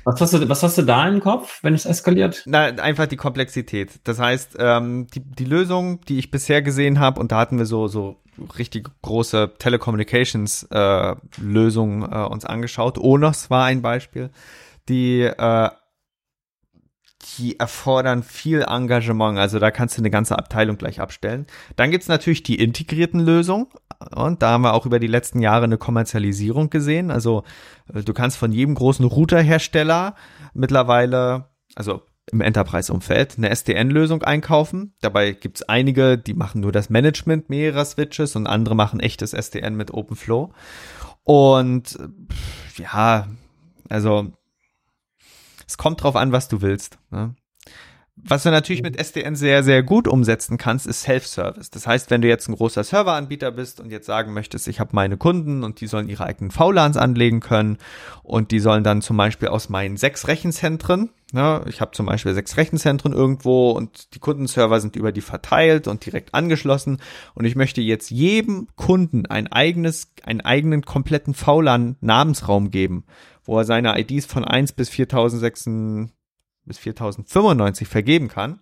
[0.05, 2.43] Was hast, du, was hast du da im Kopf, wenn es eskaliert?
[2.47, 4.01] Na, einfach die Komplexität.
[4.05, 7.67] Das heißt, ähm, die, die Lösung, die ich bisher gesehen habe, und da hatten wir
[7.67, 8.17] so, so
[8.59, 12.97] richtig große Telecommunications-Lösungen äh, äh, uns angeschaut.
[12.97, 14.31] Onos war ein Beispiel
[14.89, 15.71] die, äh,
[17.39, 19.39] die erfordern viel Engagement.
[19.39, 21.47] Also da kannst du eine ganze Abteilung gleich abstellen.
[21.77, 23.67] Dann gibt's natürlich die integrierten Lösungen.
[24.15, 27.11] Und da haben wir auch über die letzten Jahre eine Kommerzialisierung gesehen.
[27.11, 27.45] Also
[27.93, 30.15] äh, du kannst von jedem großen Routerhersteller
[30.55, 34.95] mittlerweile, also im Enterprise-Umfeld eine SDN-Lösung einkaufen.
[35.01, 39.77] Dabei gibt's einige, die machen nur das Management mehrerer Switches und andere machen echtes SDN
[39.77, 40.53] mit OpenFlow.
[41.25, 41.99] Und
[42.77, 43.29] ja,
[43.89, 44.33] also
[45.69, 46.99] es kommt drauf an, was du willst.
[47.11, 47.35] Ne?
[48.25, 51.71] Was du natürlich mit SDN sehr, sehr gut umsetzen kannst, ist Self-Service.
[51.71, 54.91] Das heißt, wenn du jetzt ein großer Serveranbieter bist und jetzt sagen möchtest, ich habe
[54.93, 57.79] meine Kunden und die sollen ihre eigenen VLANs anlegen können
[58.25, 62.35] und die sollen dann zum Beispiel aus meinen sechs Rechenzentren, ne, ich habe zum Beispiel
[62.35, 66.99] sechs Rechenzentren irgendwo und die Kundenserver sind über die verteilt und direkt angeschlossen
[67.35, 73.05] und ich möchte jetzt jedem Kunden ein eigenes, einen eigenen kompletten VLAN-Namensraum geben
[73.49, 76.11] wo er seine IDs von 1 bis 4006
[76.67, 78.61] bis 4095 vergeben kann,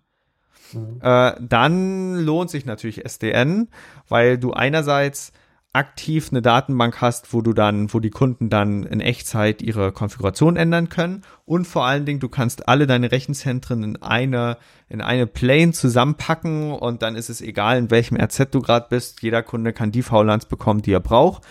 [0.72, 1.01] mhm.
[1.03, 3.68] äh, dann lohnt sich natürlich SDN,
[4.09, 5.32] weil du einerseits
[5.72, 10.55] aktiv eine Datenbank hast, wo du dann, wo die Kunden dann in Echtzeit ihre Konfiguration
[10.55, 11.22] ändern können.
[11.45, 14.57] Und vor allen Dingen du kannst alle deine Rechenzentren in eine
[14.89, 19.20] in eine Plane zusammenpacken und dann ist es egal in welchem RZ du gerade bist,
[19.20, 21.43] jeder Kunde kann die VLANs bekommen, die er braucht.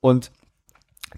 [0.00, 0.30] Und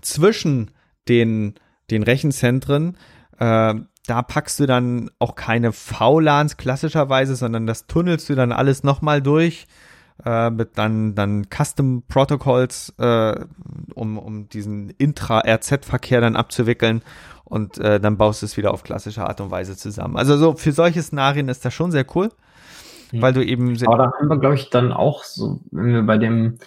[0.00, 0.70] zwischen
[1.06, 1.54] den
[1.91, 2.97] den Rechenzentren,
[3.39, 3.74] äh,
[4.07, 9.20] da packst du dann auch keine VLANs klassischerweise, sondern das tunnelst du dann alles nochmal
[9.20, 9.66] durch
[10.24, 13.34] äh, mit dann, dann Custom Protocols, äh,
[13.95, 17.03] um, um diesen Intra-RZ-Verkehr dann abzuwickeln
[17.45, 20.16] und äh, dann baust du es wieder auf klassische Art und Weise zusammen.
[20.16, 22.30] Also so für solche Szenarien ist das schon sehr cool,
[23.12, 23.76] weil du eben.
[23.87, 26.59] Aber da haben wir, glaube ich, dann auch so, wenn wir bei dem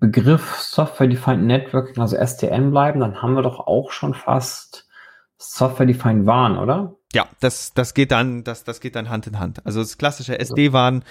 [0.00, 4.88] Begriff Software-Defined Networking, also SDN bleiben, dann haben wir doch auch schon fast
[5.36, 6.96] Software-Defined WAN, oder?
[7.12, 9.64] Ja, das, das geht dann, das, das geht dann Hand in Hand.
[9.66, 11.04] Also das klassische SD-WAN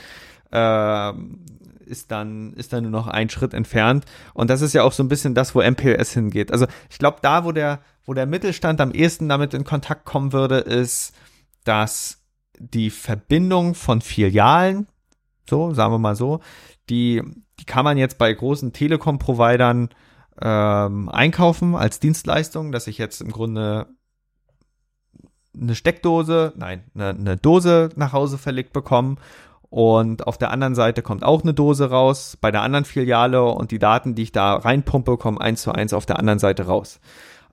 [0.51, 1.13] äh,
[1.85, 4.05] ist dann, ist dann nur noch ein Schritt entfernt.
[4.33, 6.51] Und das ist ja auch so ein bisschen das, wo MPLS hingeht.
[6.51, 10.33] Also ich glaube, da, wo der, wo der Mittelstand am ehesten damit in Kontakt kommen
[10.33, 11.13] würde, ist,
[11.63, 12.23] dass
[12.57, 14.87] die Verbindung von Filialen,
[15.49, 16.39] so, sagen wir mal so,
[16.89, 17.21] die,
[17.59, 19.89] die kann man jetzt bei großen Telekom-Providern
[20.41, 23.87] ähm, einkaufen als Dienstleistung, dass ich jetzt im Grunde
[25.59, 29.17] eine Steckdose, nein, eine, eine Dose nach Hause verlegt bekomme
[29.69, 33.71] und auf der anderen Seite kommt auch eine Dose raus bei der anderen Filiale und
[33.71, 36.99] die Daten, die ich da reinpumpe, kommen eins zu eins auf der anderen Seite raus.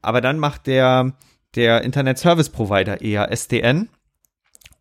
[0.00, 1.12] Aber dann macht der,
[1.54, 3.88] der Internet Service Provider eher SDN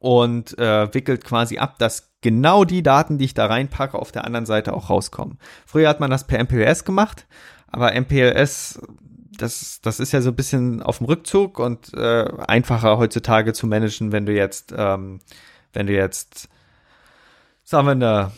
[0.06, 4.24] und äh, wickelt quasi ab, dass genau die Daten, die ich da reinpacke, auf der
[4.24, 5.40] anderen Seite auch rauskommen.
[5.66, 7.26] Früher hat man das per MPLS gemacht,
[7.66, 8.80] aber MPLS,
[9.36, 13.66] das, das ist ja so ein bisschen auf dem Rückzug und äh, einfacher heutzutage zu
[13.66, 15.22] managen, wenn du jetzt, ähm,
[15.74, 16.50] wenn du jetzt,
[17.64, 18.32] sagen wir, eine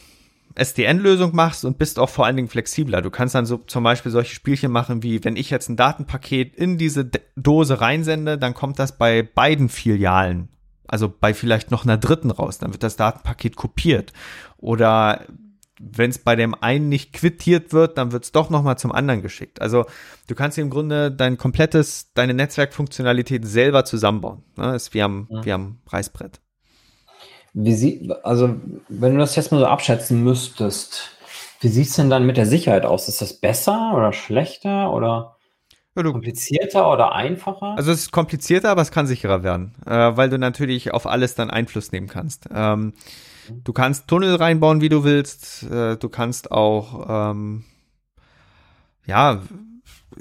[0.55, 3.01] SDN-Lösung machst und bist auch vor allen Dingen flexibler.
[3.01, 6.55] Du kannst dann so zum Beispiel solche Spielchen machen wie, wenn ich jetzt ein Datenpaket
[6.55, 10.47] in diese Dose reinsende, dann kommt das bei beiden Filialen,
[10.87, 14.13] also bei vielleicht noch einer dritten raus, dann wird das Datenpaket kopiert.
[14.57, 15.25] Oder
[15.79, 19.21] wenn es bei dem einen nicht quittiert wird, dann wird es doch nochmal zum anderen
[19.21, 19.61] geschickt.
[19.61, 19.85] Also
[20.27, 24.43] du kannst im Grunde dein komplettes, deine Netzwerkfunktionalität selber zusammenbauen.
[24.55, 24.75] Ne?
[24.75, 25.45] ist wie am, ja.
[25.45, 26.41] wie am Reißbrett.
[27.53, 28.55] Wie sie, also,
[28.87, 31.17] wenn du das jetzt mal so abschätzen müsstest,
[31.59, 33.07] wie sieht es denn dann mit der Sicherheit aus?
[33.07, 35.36] Ist das besser oder schlechter oder
[36.03, 37.75] komplizierter oder einfacher?
[37.77, 41.35] Also es ist komplizierter, aber es kann sicherer werden, äh, weil du natürlich auf alles
[41.35, 42.47] dann Einfluss nehmen kannst.
[42.53, 42.93] Ähm,
[43.49, 43.63] mhm.
[43.63, 45.63] du kannst Tunnel reinbauen, wie du willst.
[45.63, 47.65] Äh, du kannst auch ähm,
[49.05, 49.41] ja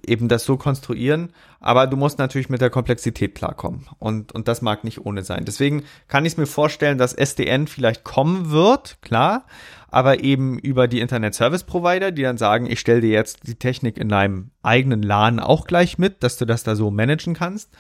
[0.07, 4.63] eben das so konstruieren, aber du musst natürlich mit der Komplexität klarkommen und, und das
[4.63, 5.45] mag nicht ohne sein.
[5.45, 9.45] Deswegen kann ich mir vorstellen, dass SDN vielleicht kommen wird, klar,
[9.89, 13.55] aber eben über die Internet Service Provider, die dann sagen, ich stelle dir jetzt die
[13.55, 17.71] Technik in deinem eigenen LAN auch gleich mit, dass du das da so managen kannst.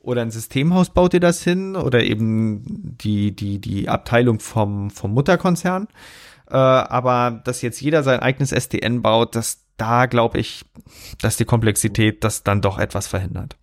[0.00, 2.62] Oder ein Systemhaus baut dir das hin oder eben
[3.00, 5.88] die, die, die Abteilung vom, vom Mutterkonzern.
[6.48, 10.64] Äh, aber dass jetzt jeder sein eigenes SDN baut, das, da glaube ich,
[11.20, 13.56] dass die Komplexität das dann doch etwas verhindert.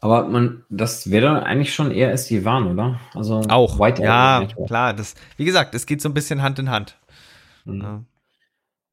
[0.00, 3.00] Aber man, das wäre dann eigentlich schon eher SD-WAN, oder?
[3.14, 3.78] Also auch.
[3.78, 4.68] White ja, Network.
[4.68, 4.92] klar.
[4.92, 6.98] Das, wie gesagt, es geht so ein bisschen Hand in Hand.
[7.64, 8.04] Mhm.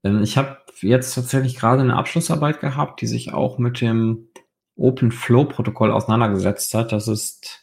[0.04, 0.22] Ja.
[0.22, 4.30] Ich habe jetzt tatsächlich gerade eine Abschlussarbeit gehabt, die sich auch mit dem
[4.78, 6.92] Open Flow Protokoll auseinandergesetzt hat.
[6.94, 7.62] Das ist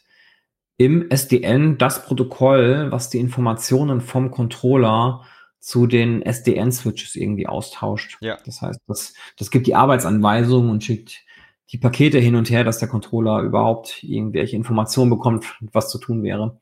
[0.77, 5.25] im SDN das Protokoll, was die Informationen vom Controller
[5.59, 8.17] zu den SDN-Switches irgendwie austauscht.
[8.21, 8.37] Ja.
[8.45, 11.23] Das heißt, das, das gibt die Arbeitsanweisung und schickt
[11.71, 16.23] die Pakete hin und her, dass der Controller überhaupt irgendwelche Informationen bekommt, was zu tun
[16.23, 16.59] wäre.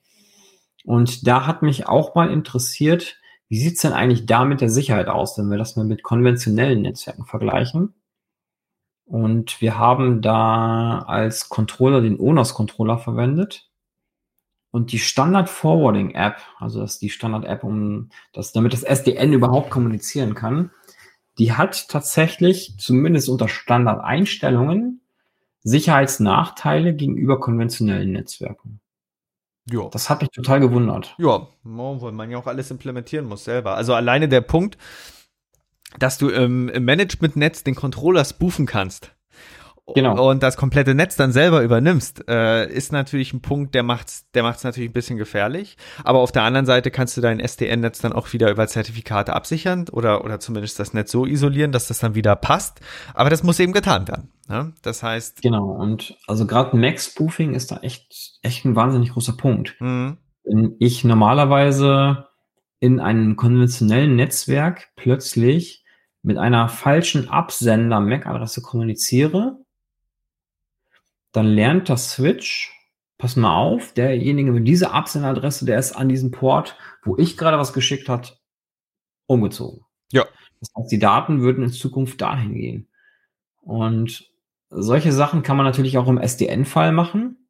[0.83, 3.17] Und da hat mich auch mal interessiert,
[3.49, 6.81] wie sieht's denn eigentlich da mit der Sicherheit aus, wenn wir das mal mit konventionellen
[6.81, 7.93] Netzwerken vergleichen?
[9.05, 13.66] Und wir haben da als Controller den ONOS-Controller verwendet.
[14.77, 18.83] Und die Standard Forwarding App, also das ist die Standard App, um das, damit das
[18.83, 20.69] SDN überhaupt kommunizieren kann,
[21.39, 25.01] die hat tatsächlich zumindest unter Standard Einstellungen
[25.63, 28.79] Sicherheitsnachteile gegenüber konventionellen Netzwerken.
[29.67, 29.89] Ja.
[29.89, 31.15] Das hat mich total gewundert.
[31.17, 33.77] Ja, weil man ja auch alles implementieren muss selber.
[33.77, 34.77] Also alleine der Punkt,
[35.97, 39.16] dass du im, im Management-Netz den Controller spoofen kannst
[39.93, 40.29] genau.
[40.29, 44.43] und das komplette Netz dann selber übernimmst, äh, ist natürlich ein Punkt, der macht's, der
[44.43, 45.77] macht's natürlich ein bisschen gefährlich.
[46.03, 49.85] Aber auf der anderen Seite kannst du dein SDN-Netz dann auch wieder über Zertifikate absichern
[49.91, 52.81] oder, oder zumindest das Netz so isolieren, dass das dann wieder passt.
[53.13, 54.31] Aber das muss eben getan werden.
[54.47, 54.73] Ne?
[54.81, 55.41] Das heißt.
[55.41, 55.71] Genau.
[55.71, 59.75] Und also gerade Mac-Spoofing ist da echt, echt ein wahnsinnig großer Punkt.
[59.79, 60.17] Mhm.
[60.43, 62.27] Wenn ich normalerweise
[62.79, 65.83] in einem konventionellen Netzwerk plötzlich
[66.21, 69.57] mit einer falschen Absender-MAC-Adresse kommuniziere,
[71.31, 72.73] dann lernt das Switch,
[73.17, 77.57] pass mal auf, derjenige mit dieser Absenderadresse, der ist an diesem Port, wo ich gerade
[77.57, 78.39] was geschickt hat,
[79.25, 79.81] umgezogen.
[80.11, 80.25] Ja.
[80.59, 82.87] Das heißt, die Daten würden in Zukunft dahin gehen.
[83.61, 84.29] Und
[84.69, 87.47] solche Sachen kann man natürlich auch im SDN-Fall machen,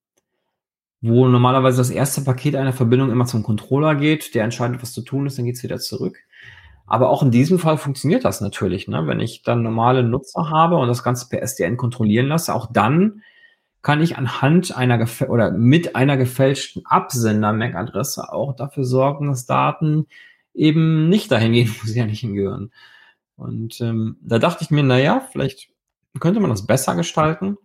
[1.02, 5.02] wo normalerweise das erste Paket einer Verbindung immer zum Controller geht, der entscheidet, was zu
[5.02, 6.18] tun ist, dann geht es wieder zurück.
[6.88, 8.88] Aber auch in diesem Fall funktioniert das natürlich.
[8.88, 9.06] Ne?
[9.08, 13.22] Wenn ich dann normale Nutzer habe und das Ganze per SDN kontrollieren lasse, auch dann
[13.88, 20.08] kann ich anhand einer oder mit einer gefälschten Absender-MAC-Adresse auch dafür sorgen, dass Daten
[20.54, 22.74] eben nicht dahin gehen, wo sie ja nicht hingehören.
[23.38, 25.70] Und ähm, da dachte ich mir, naja, vielleicht
[26.20, 27.56] könnte man das besser gestalten.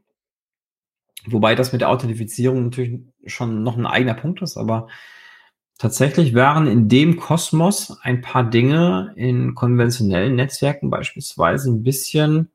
[1.27, 4.87] Wobei das mit der Authentifizierung natürlich schon noch ein eigener Punkt ist, aber
[5.77, 12.53] tatsächlich wären in dem Kosmos ein paar Dinge in konventionellen Netzwerken beispielsweise ein bisschen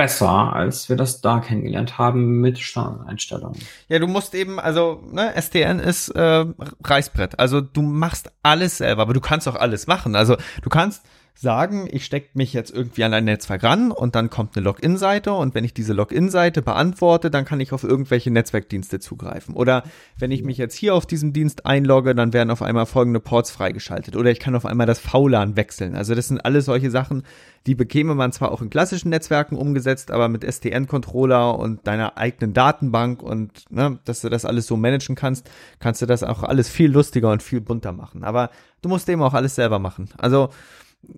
[0.00, 3.60] besser, als wir das da kennengelernt haben mit Standardeinstellungen.
[3.88, 6.46] Ja, du musst eben, also ne, SDN ist äh,
[6.82, 7.38] Reißbrett.
[7.38, 10.16] Also du machst alles selber, aber du kannst auch alles machen.
[10.16, 11.02] Also du kannst
[11.40, 15.32] sagen, ich stecke mich jetzt irgendwie an ein Netzwerk ran und dann kommt eine Login-Seite
[15.32, 19.54] und wenn ich diese Login-Seite beantworte, dann kann ich auf irgendwelche Netzwerkdienste zugreifen.
[19.54, 19.84] Oder
[20.18, 23.50] wenn ich mich jetzt hier auf diesem Dienst einlogge, dann werden auf einmal folgende Ports
[23.50, 24.16] freigeschaltet.
[24.16, 25.96] Oder ich kann auf einmal das VLAN wechseln.
[25.96, 27.22] Also das sind alles solche Sachen,
[27.66, 32.52] die bekäme man zwar auch in klassischen Netzwerken umgesetzt, aber mit SDN-Controller und deiner eigenen
[32.52, 36.68] Datenbank und ne, dass du das alles so managen kannst, kannst du das auch alles
[36.68, 38.24] viel lustiger und viel bunter machen.
[38.24, 38.50] Aber
[38.82, 40.10] du musst eben auch alles selber machen.
[40.18, 40.50] Also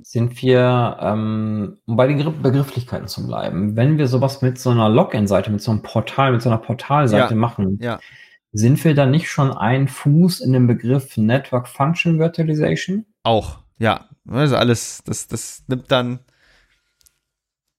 [0.02, 4.88] sind wir, ähm, um bei den Begrifflichkeiten zu bleiben, wenn wir sowas mit so einer
[4.88, 7.98] Login-Seite, mit so einem Portal, mit so einer Portalseite ja, machen, ja.
[8.52, 13.06] sind wir dann nicht schon ein Fuß in dem Begriff Network Function Virtualization?
[13.22, 14.08] Auch, ja.
[14.28, 16.20] Also alles, das, das nimmt dann,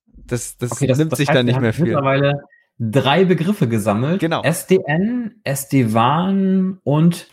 [0.06, 1.86] das, das, okay, das nimmt das sich heißt, dann nicht mehr viel.
[1.86, 2.44] Mittlerweile
[2.78, 4.20] drei Begriffe gesammelt.
[4.20, 4.42] Genau.
[4.42, 7.28] SDN, SD-WAN und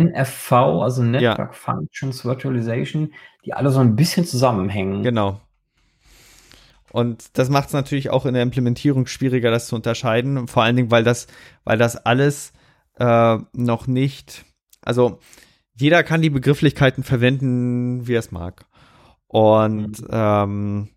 [0.00, 1.52] NFV, also Network ja.
[1.52, 3.12] Functions Virtualization,
[3.44, 5.02] die alle so ein bisschen zusammenhängen.
[5.02, 5.40] Genau.
[6.92, 10.46] Und das macht es natürlich auch in der Implementierung schwieriger, das zu unterscheiden.
[10.46, 11.26] Vor allen Dingen, weil das,
[11.64, 12.52] weil das alles
[12.98, 14.44] äh, noch nicht,
[14.80, 15.18] also
[15.74, 18.66] jeder kann die Begrifflichkeiten verwenden, wie er es mag.
[19.26, 20.08] Und mhm.
[20.10, 20.88] ähm,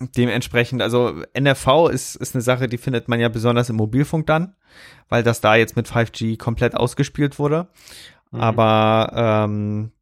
[0.00, 4.56] dementsprechend, also NRV ist, ist eine Sache, die findet man ja besonders im Mobilfunk dann,
[5.08, 7.68] weil das da jetzt mit 5G komplett ausgespielt wurde.
[8.30, 8.40] Mhm.
[8.40, 9.92] Aber ähm,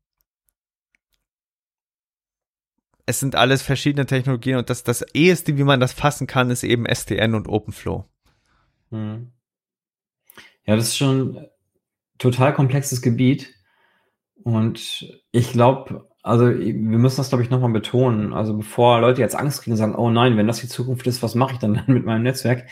[3.07, 6.63] es sind alles verschiedene Technologien und das, das eheste, wie man das fassen kann, ist
[6.63, 8.05] eben SDN und OpenFlow.
[8.91, 9.33] Mhm.
[10.67, 11.47] Ja, das ist schon
[12.19, 13.55] total komplexes Gebiet.
[14.45, 18.35] Und ich glaube, also wir müssen das, glaube ich, nochmal betonen.
[18.35, 21.23] Also bevor Leute jetzt Angst kriegen und sagen, oh nein, wenn das die Zukunft ist,
[21.23, 22.67] was mache ich dann mit meinem Netzwerk?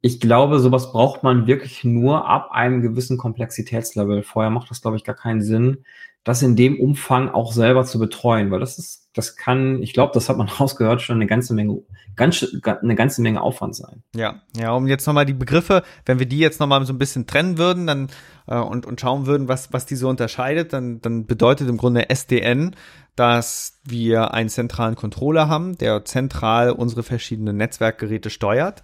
[0.00, 4.22] Ich glaube, sowas braucht man wirklich nur ab einem gewissen Komplexitätslevel.
[4.22, 5.84] Vorher macht das, glaube ich, gar keinen Sinn,
[6.24, 10.12] das in dem Umfang auch selber zu betreuen, weil das ist, das kann, ich glaube,
[10.14, 11.82] das hat man rausgehört, schon eine ganze Menge,
[12.16, 14.02] ganz, eine ganze Menge Aufwand sein.
[14.16, 17.26] Ja, ja, um jetzt nochmal die Begriffe, wenn wir die jetzt nochmal so ein bisschen
[17.26, 18.08] trennen würden, dann
[18.46, 22.08] äh, und, und schauen würden, was, was die so unterscheidet, dann, dann bedeutet im Grunde
[22.08, 22.74] SDN,
[23.16, 28.82] dass wir einen zentralen Controller haben, der zentral unsere verschiedenen Netzwerkgeräte steuert.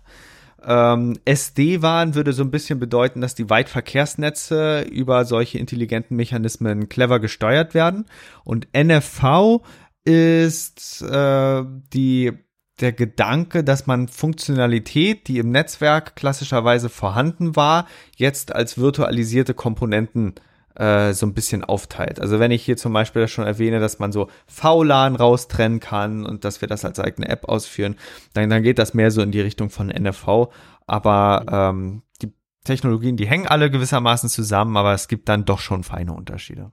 [0.64, 7.20] Ähm, SD-WAN würde so ein bisschen bedeuten, dass die Weitverkehrsnetze über solche intelligenten Mechanismen clever
[7.20, 8.06] gesteuert werden.
[8.44, 9.62] Und NFV
[10.04, 12.32] ist äh, die
[12.80, 17.86] der Gedanke, dass man Funktionalität, die im Netzwerk klassischerweise vorhanden war,
[18.16, 20.34] jetzt als virtualisierte Komponenten
[20.76, 22.20] äh, so ein bisschen aufteilt.
[22.20, 26.44] Also wenn ich hier zum Beispiel schon erwähne, dass man so VLAN raustrennen kann und
[26.44, 27.96] dass wir das als eigene App ausführen,
[28.32, 30.48] dann, dann geht das mehr so in die Richtung von NFV.
[30.86, 32.32] Aber ähm, die
[32.64, 36.72] Technologien, die hängen alle gewissermaßen zusammen, aber es gibt dann doch schon feine Unterschiede.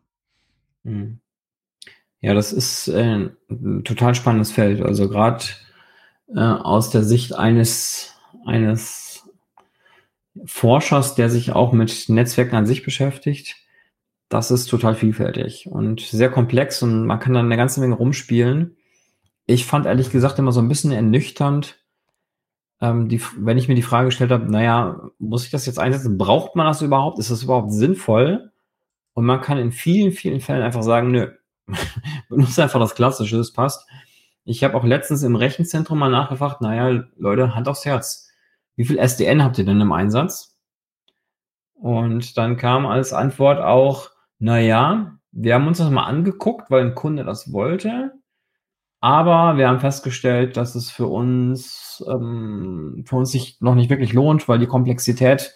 [0.83, 1.19] Mhm.
[2.19, 4.81] Ja, das ist äh, ein total spannendes Feld.
[4.81, 5.43] Also gerade
[6.33, 9.29] äh, aus der Sicht eines, eines
[10.45, 13.55] Forschers, der sich auch mit Netzwerken an sich beschäftigt,
[14.29, 18.77] das ist total vielfältig und sehr komplex und man kann dann eine ganze Menge rumspielen.
[19.45, 21.79] Ich fand ehrlich gesagt immer so ein bisschen ernüchternd,
[22.81, 26.17] ähm, die, wenn ich mir die Frage gestellt habe, naja, muss ich das jetzt einsetzen?
[26.17, 27.19] Braucht man das überhaupt?
[27.19, 28.51] Ist das überhaupt sinnvoll?
[29.13, 31.31] Und man kann in vielen, vielen Fällen einfach sagen, nö,
[32.29, 33.87] benutze einfach das Klassische, das passt.
[34.43, 38.29] Ich habe auch letztens im Rechenzentrum mal nachgefragt, naja, Leute, Hand aufs Herz.
[38.75, 40.55] Wie viel SDN habt ihr denn im Einsatz?
[41.73, 46.95] Und dann kam als Antwort auch, naja, wir haben uns das mal angeguckt, weil ein
[46.95, 48.13] Kunde das wollte.
[48.99, 54.13] Aber wir haben festgestellt, dass es für uns, ähm, für uns sich noch nicht wirklich
[54.13, 55.53] lohnt, weil die Komplexität,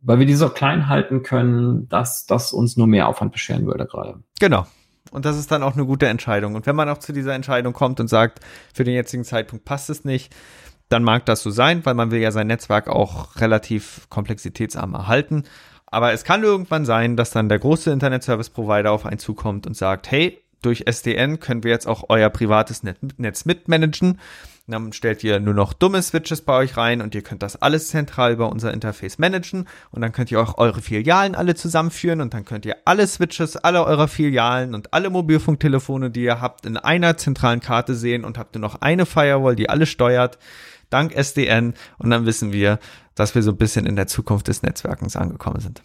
[0.00, 3.86] weil wir die so klein halten können, dass das uns nur mehr Aufwand bescheren würde
[3.86, 4.22] gerade.
[4.40, 4.66] Genau.
[5.10, 6.54] Und das ist dann auch eine gute Entscheidung.
[6.54, 8.40] Und wenn man auch zu dieser Entscheidung kommt und sagt,
[8.74, 10.34] für den jetzigen Zeitpunkt passt es nicht,
[10.88, 15.44] dann mag das so sein, weil man will ja sein Netzwerk auch relativ komplexitätsarm erhalten.
[15.86, 19.66] Aber es kann irgendwann sein, dass dann der große Internet Service Provider auf einen zukommt
[19.66, 24.18] und sagt, hey, durch SDN können wir jetzt auch euer privates Netz mitmanagen.
[24.68, 27.88] Dann stellt ihr nur noch dumme Switches bei euch rein und ihr könnt das alles
[27.88, 32.34] zentral über unser Interface managen und dann könnt ihr auch eure Filialen alle zusammenführen und
[32.34, 36.76] dann könnt ihr alle Switches aller eurer Filialen und alle Mobilfunktelefone, die ihr habt, in
[36.76, 40.36] einer zentralen Karte sehen und habt ihr noch eine Firewall, die alles steuert,
[40.90, 42.78] dank SDN und dann wissen wir,
[43.14, 45.82] dass wir so ein bisschen in der Zukunft des Netzwerkens angekommen sind.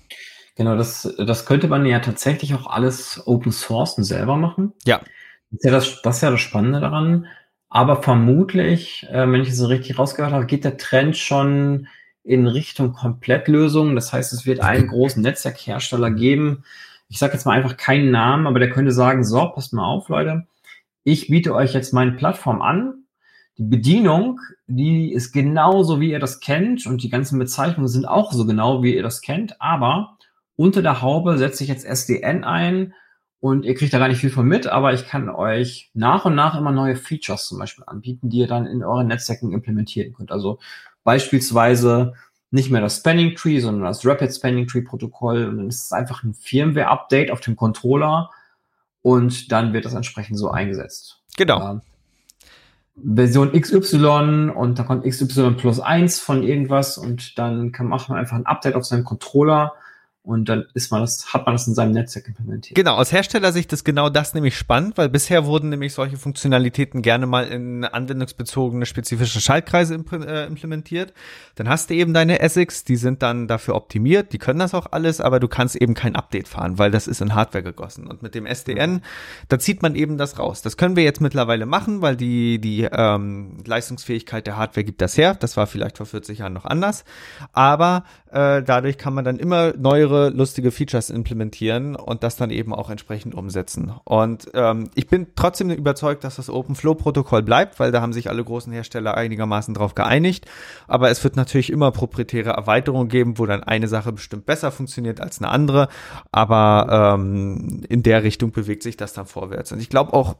[0.56, 4.74] Genau, das, das könnte man ja tatsächlich auch alles Open Source selber machen.
[4.86, 5.02] Ja.
[5.50, 7.28] Das ist ja das, das, ist ja das Spannende daran.
[7.70, 11.88] Aber vermutlich, äh, wenn ich es so richtig rausgehört habe, geht der Trend schon
[12.24, 13.96] in Richtung Komplettlösung.
[13.96, 16.64] Das heißt, es wird einen großen Netzwerkhersteller geben.
[17.08, 20.10] Ich sage jetzt mal einfach keinen Namen, aber der könnte sagen, so, passt mal auf,
[20.10, 20.48] Leute.
[21.04, 23.06] Ich biete euch jetzt meine Plattform an.
[23.58, 24.40] Die Bedienung,
[24.76, 28.84] die ist genauso, wie ihr das kennt und die ganzen Bezeichnungen sind auch so genau,
[28.84, 29.62] wie ihr das kennt.
[29.62, 30.18] Aber
[30.56, 32.94] unter der Haube setze ich jetzt SDN ein
[33.40, 36.36] und ihr kriegt da gar nicht viel von mit, aber ich kann euch nach und
[36.36, 40.32] nach immer neue Features zum Beispiel anbieten, die ihr dann in euren Netzwerken implementieren könnt.
[40.32, 40.60] Also
[41.04, 42.14] beispielsweise
[42.52, 45.46] nicht mehr das Spanning Tree, sondern das Rapid Spanning Tree Protokoll.
[45.46, 48.30] Und dann ist es einfach ein Firmware-Update auf dem Controller.
[49.02, 51.22] und dann wird das entsprechend so eingesetzt.
[51.38, 51.82] Genau.
[52.96, 58.18] Version XY und dann kommt XY plus eins von irgendwas und dann kann, macht man
[58.18, 59.74] einfach ein Update auf seinen Controller
[60.24, 62.76] und dann ist man das, hat man das in seinem Netzwerk implementiert.
[62.76, 67.26] Genau, aus Herstellersicht ist genau das nämlich spannend, weil bisher wurden nämlich solche Funktionalitäten gerne
[67.26, 71.14] mal in anwendungsbezogene spezifische Schaltkreise äh, implementiert.
[71.56, 74.92] Dann hast du eben deine ASICs, die sind dann dafür optimiert, die können das auch
[74.92, 78.06] alles, aber du kannst eben kein Update fahren, weil das ist in Hardware gegossen.
[78.06, 79.02] Und mit dem SDN,
[79.50, 80.62] da zieht man eben das raus.
[80.62, 85.18] Das können wir jetzt mittlerweile machen, weil die, die ähm, Leistungsfähigkeit der Hardware gibt das
[85.18, 85.34] her.
[85.34, 87.06] Das war vielleicht vor 40 Jahren noch anders.
[87.54, 92.74] Aber äh, dadurch kann man dann immer neuere lustige Features implementieren und das dann eben
[92.74, 93.94] auch entsprechend umsetzen.
[94.04, 98.44] Und ähm, ich bin trotzdem überzeugt, dass das OpenFlow-Protokoll bleibt, weil da haben sich alle
[98.44, 100.46] großen Hersteller einigermaßen drauf geeinigt.
[100.88, 105.22] Aber es wird natürlich immer proprietäre Erweiterungen geben, wo dann eine Sache bestimmt besser funktioniert
[105.22, 105.88] als eine andere.
[106.32, 109.72] Aber ähm, in der Richtung bewegt sich das dann vorwärts.
[109.72, 110.36] Und ich glaube auch,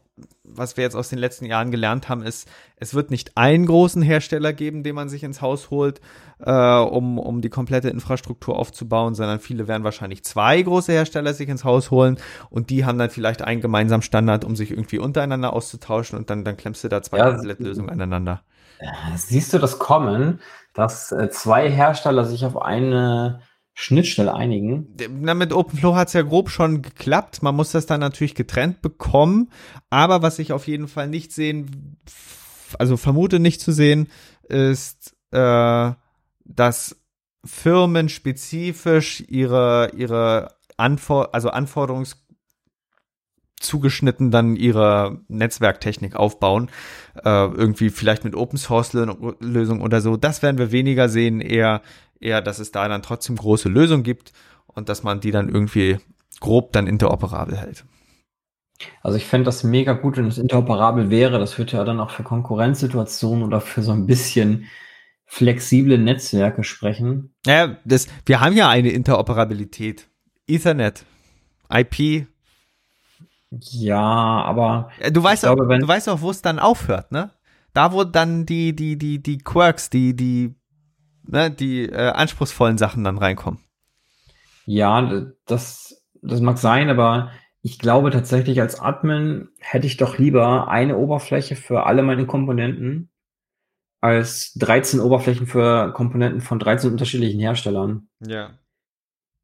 [0.56, 4.02] was wir jetzt aus den letzten Jahren gelernt haben, ist, es wird nicht einen großen
[4.02, 6.02] Hersteller geben, den man sich ins Haus holt,
[6.40, 11.50] äh, um, um die komplette Infrastruktur aufzubauen, sondern viele werden wahrscheinlich zwei große Hersteller sich
[11.50, 12.18] ins Haus holen
[12.50, 16.44] und die haben dann vielleicht einen gemeinsamen Standard, um sich irgendwie untereinander auszutauschen und dann,
[16.44, 18.42] dann klemmst du da zwei ja, Lösungen aneinander.
[19.16, 20.40] Siehst du das kommen,
[20.74, 23.42] dass äh, zwei Hersteller sich auf eine
[23.74, 24.96] Schnittstelle einigen.
[25.22, 27.42] Na, mit OpenFlow hat es ja grob schon geklappt.
[27.42, 29.50] Man muss das dann natürlich getrennt bekommen.
[29.90, 31.98] Aber was ich auf jeden Fall nicht sehen,
[32.78, 34.08] also vermute nicht zu sehen,
[34.44, 35.92] ist, äh,
[36.44, 36.98] dass
[37.46, 42.21] Firmen spezifisch ihre, ihre Anfor also Anforderungs
[43.62, 46.70] zugeschnitten dann ihre Netzwerktechnik aufbauen.
[47.24, 48.94] Äh, irgendwie vielleicht mit Open Source
[49.40, 50.18] Lösung oder so.
[50.18, 51.82] Das werden wir weniger sehen, eher
[52.22, 54.32] eher, dass es da dann trotzdem große Lösungen gibt
[54.68, 55.98] und dass man die dann irgendwie
[56.40, 57.84] grob dann interoperabel hält.
[59.04, 61.38] Also ich fände das mega gut, wenn es interoperabel wäre.
[61.38, 64.68] Das würde ja dann auch für Konkurrenzsituationen oder für so ein bisschen
[65.26, 67.34] flexible Netzwerke sprechen.
[67.46, 70.08] Ja, das, wir haben ja eine Interoperabilität.
[70.48, 71.06] Ethernet,
[71.72, 72.28] IP.
[73.52, 77.32] Ja, aber du weißt, glaube, auch, du weißt auch, wo es dann aufhört, ne?
[77.74, 80.56] Da, wo dann die, die, die, die Quirks, die, die
[81.24, 83.60] ne, die äh, anspruchsvollen Sachen dann reinkommen.
[84.66, 87.32] Ja, das, das mag sein, aber
[87.62, 93.10] ich glaube tatsächlich als Admin hätte ich doch lieber eine Oberfläche für alle meine Komponenten
[94.02, 98.08] als 13 Oberflächen für Komponenten von 13 unterschiedlichen Herstellern.
[98.20, 98.58] Ja.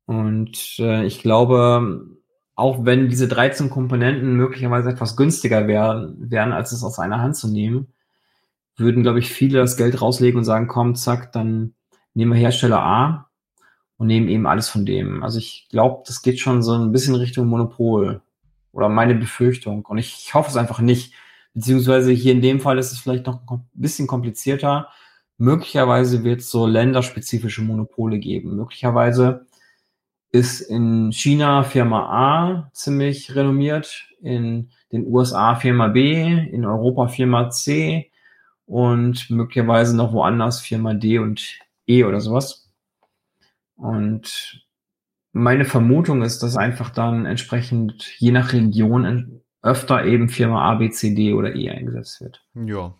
[0.05, 2.16] Und äh, ich glaube,
[2.57, 7.37] auch wenn diese 13 Komponenten möglicherweise etwas günstiger wären, wären, als es aus einer Hand
[7.37, 7.93] zu nehmen,
[8.75, 11.75] würden, glaube ich, viele das Geld rauslegen und sagen, komm, zack, dann
[12.15, 13.29] nehmen wir Hersteller A
[13.97, 15.23] und nehmen eben alles von dem.
[15.23, 18.21] Also ich glaube, das geht schon so ein bisschen Richtung Monopol
[18.71, 19.85] oder meine Befürchtung.
[19.85, 21.13] Und ich hoffe es einfach nicht.
[21.53, 24.89] Beziehungsweise hier in dem Fall ist es vielleicht noch ein bisschen komplizierter.
[25.37, 28.55] Möglicherweise wird es so länderspezifische Monopole geben.
[28.55, 29.46] Möglicherweise
[30.31, 37.49] ist in China Firma A ziemlich renommiert, in den USA Firma B, in Europa Firma
[37.49, 38.11] C,
[38.65, 42.69] und möglicherweise noch woanders Firma D und E oder sowas.
[43.75, 44.65] Und
[45.31, 50.89] meine Vermutung ist, dass einfach dann entsprechend je nach Region öfter eben Firma A, B,
[50.89, 52.45] C, D oder E eingesetzt wird.
[52.53, 52.93] Ja.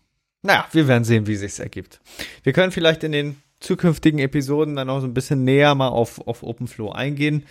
[0.43, 1.99] Naja, wir werden sehen, wie sich's ergibt.
[2.43, 6.25] Wir können vielleicht in den zukünftigen Episoden dann auch so ein bisschen näher mal auf,
[6.27, 7.45] auf OpenFlow eingehen.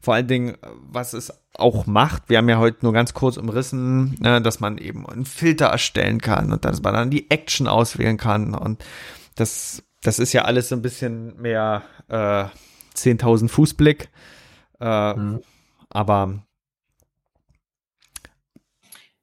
[0.00, 0.56] Vor allen Dingen,
[0.90, 2.28] was es auch macht.
[2.28, 6.20] Wir haben ja heute nur ganz kurz umrissen, ne, dass man eben einen Filter erstellen
[6.20, 8.54] kann und dass man dann die Action auswählen kann.
[8.54, 8.84] Und
[9.36, 12.46] das, das ist ja alles so ein bisschen mehr äh,
[12.96, 14.08] 10.000 Fußblick.
[14.80, 15.40] Äh, mhm.
[15.88, 16.42] Aber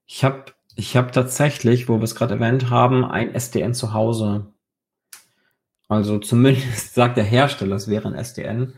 [0.06, 4.54] ich habe ich hab tatsächlich, wo wir es gerade erwähnt haben, ein SDN zu Hause.
[5.90, 8.76] Also zumindest sagt der Hersteller, es wäre ein SDN.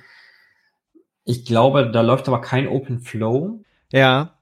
[1.23, 3.63] Ich glaube, da läuft aber kein Open Flow.
[3.91, 4.39] Ja.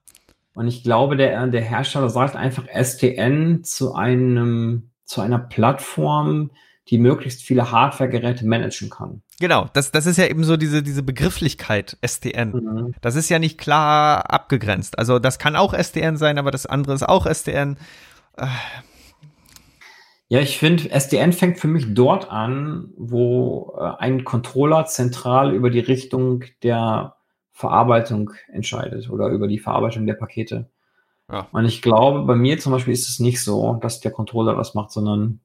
[0.54, 6.52] Und ich glaube, der, der Hersteller sagt einfach STN zu einem, zu einer Plattform,
[6.90, 9.22] die möglichst viele Hardware-Geräte managen kann.
[9.40, 12.52] Genau, das, das ist ja eben so diese, diese Begrifflichkeit STN.
[12.52, 12.96] Mhm.
[13.02, 14.98] Das ist ja nicht klar abgegrenzt.
[14.98, 17.78] Also das kann auch STN sein, aber das andere ist auch STN.
[18.38, 18.48] Äh,
[20.30, 25.72] ja, ich finde, SDN fängt für mich dort an, wo äh, ein Controller zentral über
[25.72, 27.16] die Richtung der
[27.52, 30.70] Verarbeitung entscheidet oder über die Verarbeitung der Pakete.
[31.32, 31.48] Ja.
[31.52, 34.76] Und ich glaube, bei mir zum Beispiel ist es nicht so, dass der Controller das
[34.76, 35.40] macht, sondern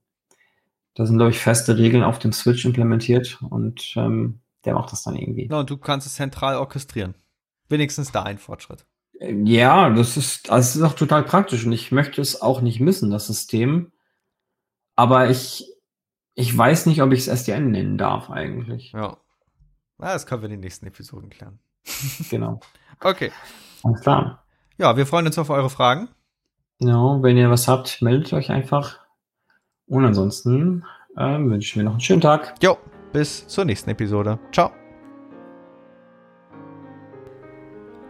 [0.95, 5.03] da sind, glaube ich, feste Regeln auf dem Switch implementiert und ähm, der macht das
[5.03, 5.49] dann irgendwie.
[5.51, 7.15] Ja, und du kannst es zentral orchestrieren.
[7.71, 8.85] Wenigstens da ein Fortschritt.
[9.19, 12.81] Ja, das ist, also es ist auch total praktisch und ich möchte es auch nicht
[12.81, 13.93] missen, das System.
[14.97, 15.65] Aber ich,
[16.35, 18.93] ich weiß nicht, ob ich es SDN nennen darf eigentlich.
[18.93, 19.17] Ja.
[19.99, 21.59] Ah, das können wir in den nächsten Episoden klären.
[22.31, 22.61] Genau.
[23.01, 23.31] Okay.
[23.83, 24.45] Alles klar.
[24.79, 26.09] Ja, wir freuen uns auf eure Fragen.
[26.81, 28.99] Genau, wenn ihr was habt, meldet euch einfach.
[29.87, 30.85] Und ansonsten
[31.17, 32.55] ähm, wünsche ich mir noch einen schönen Tag.
[32.63, 32.79] Jo,
[33.13, 34.39] bis zur nächsten Episode.
[34.53, 34.84] Ciao.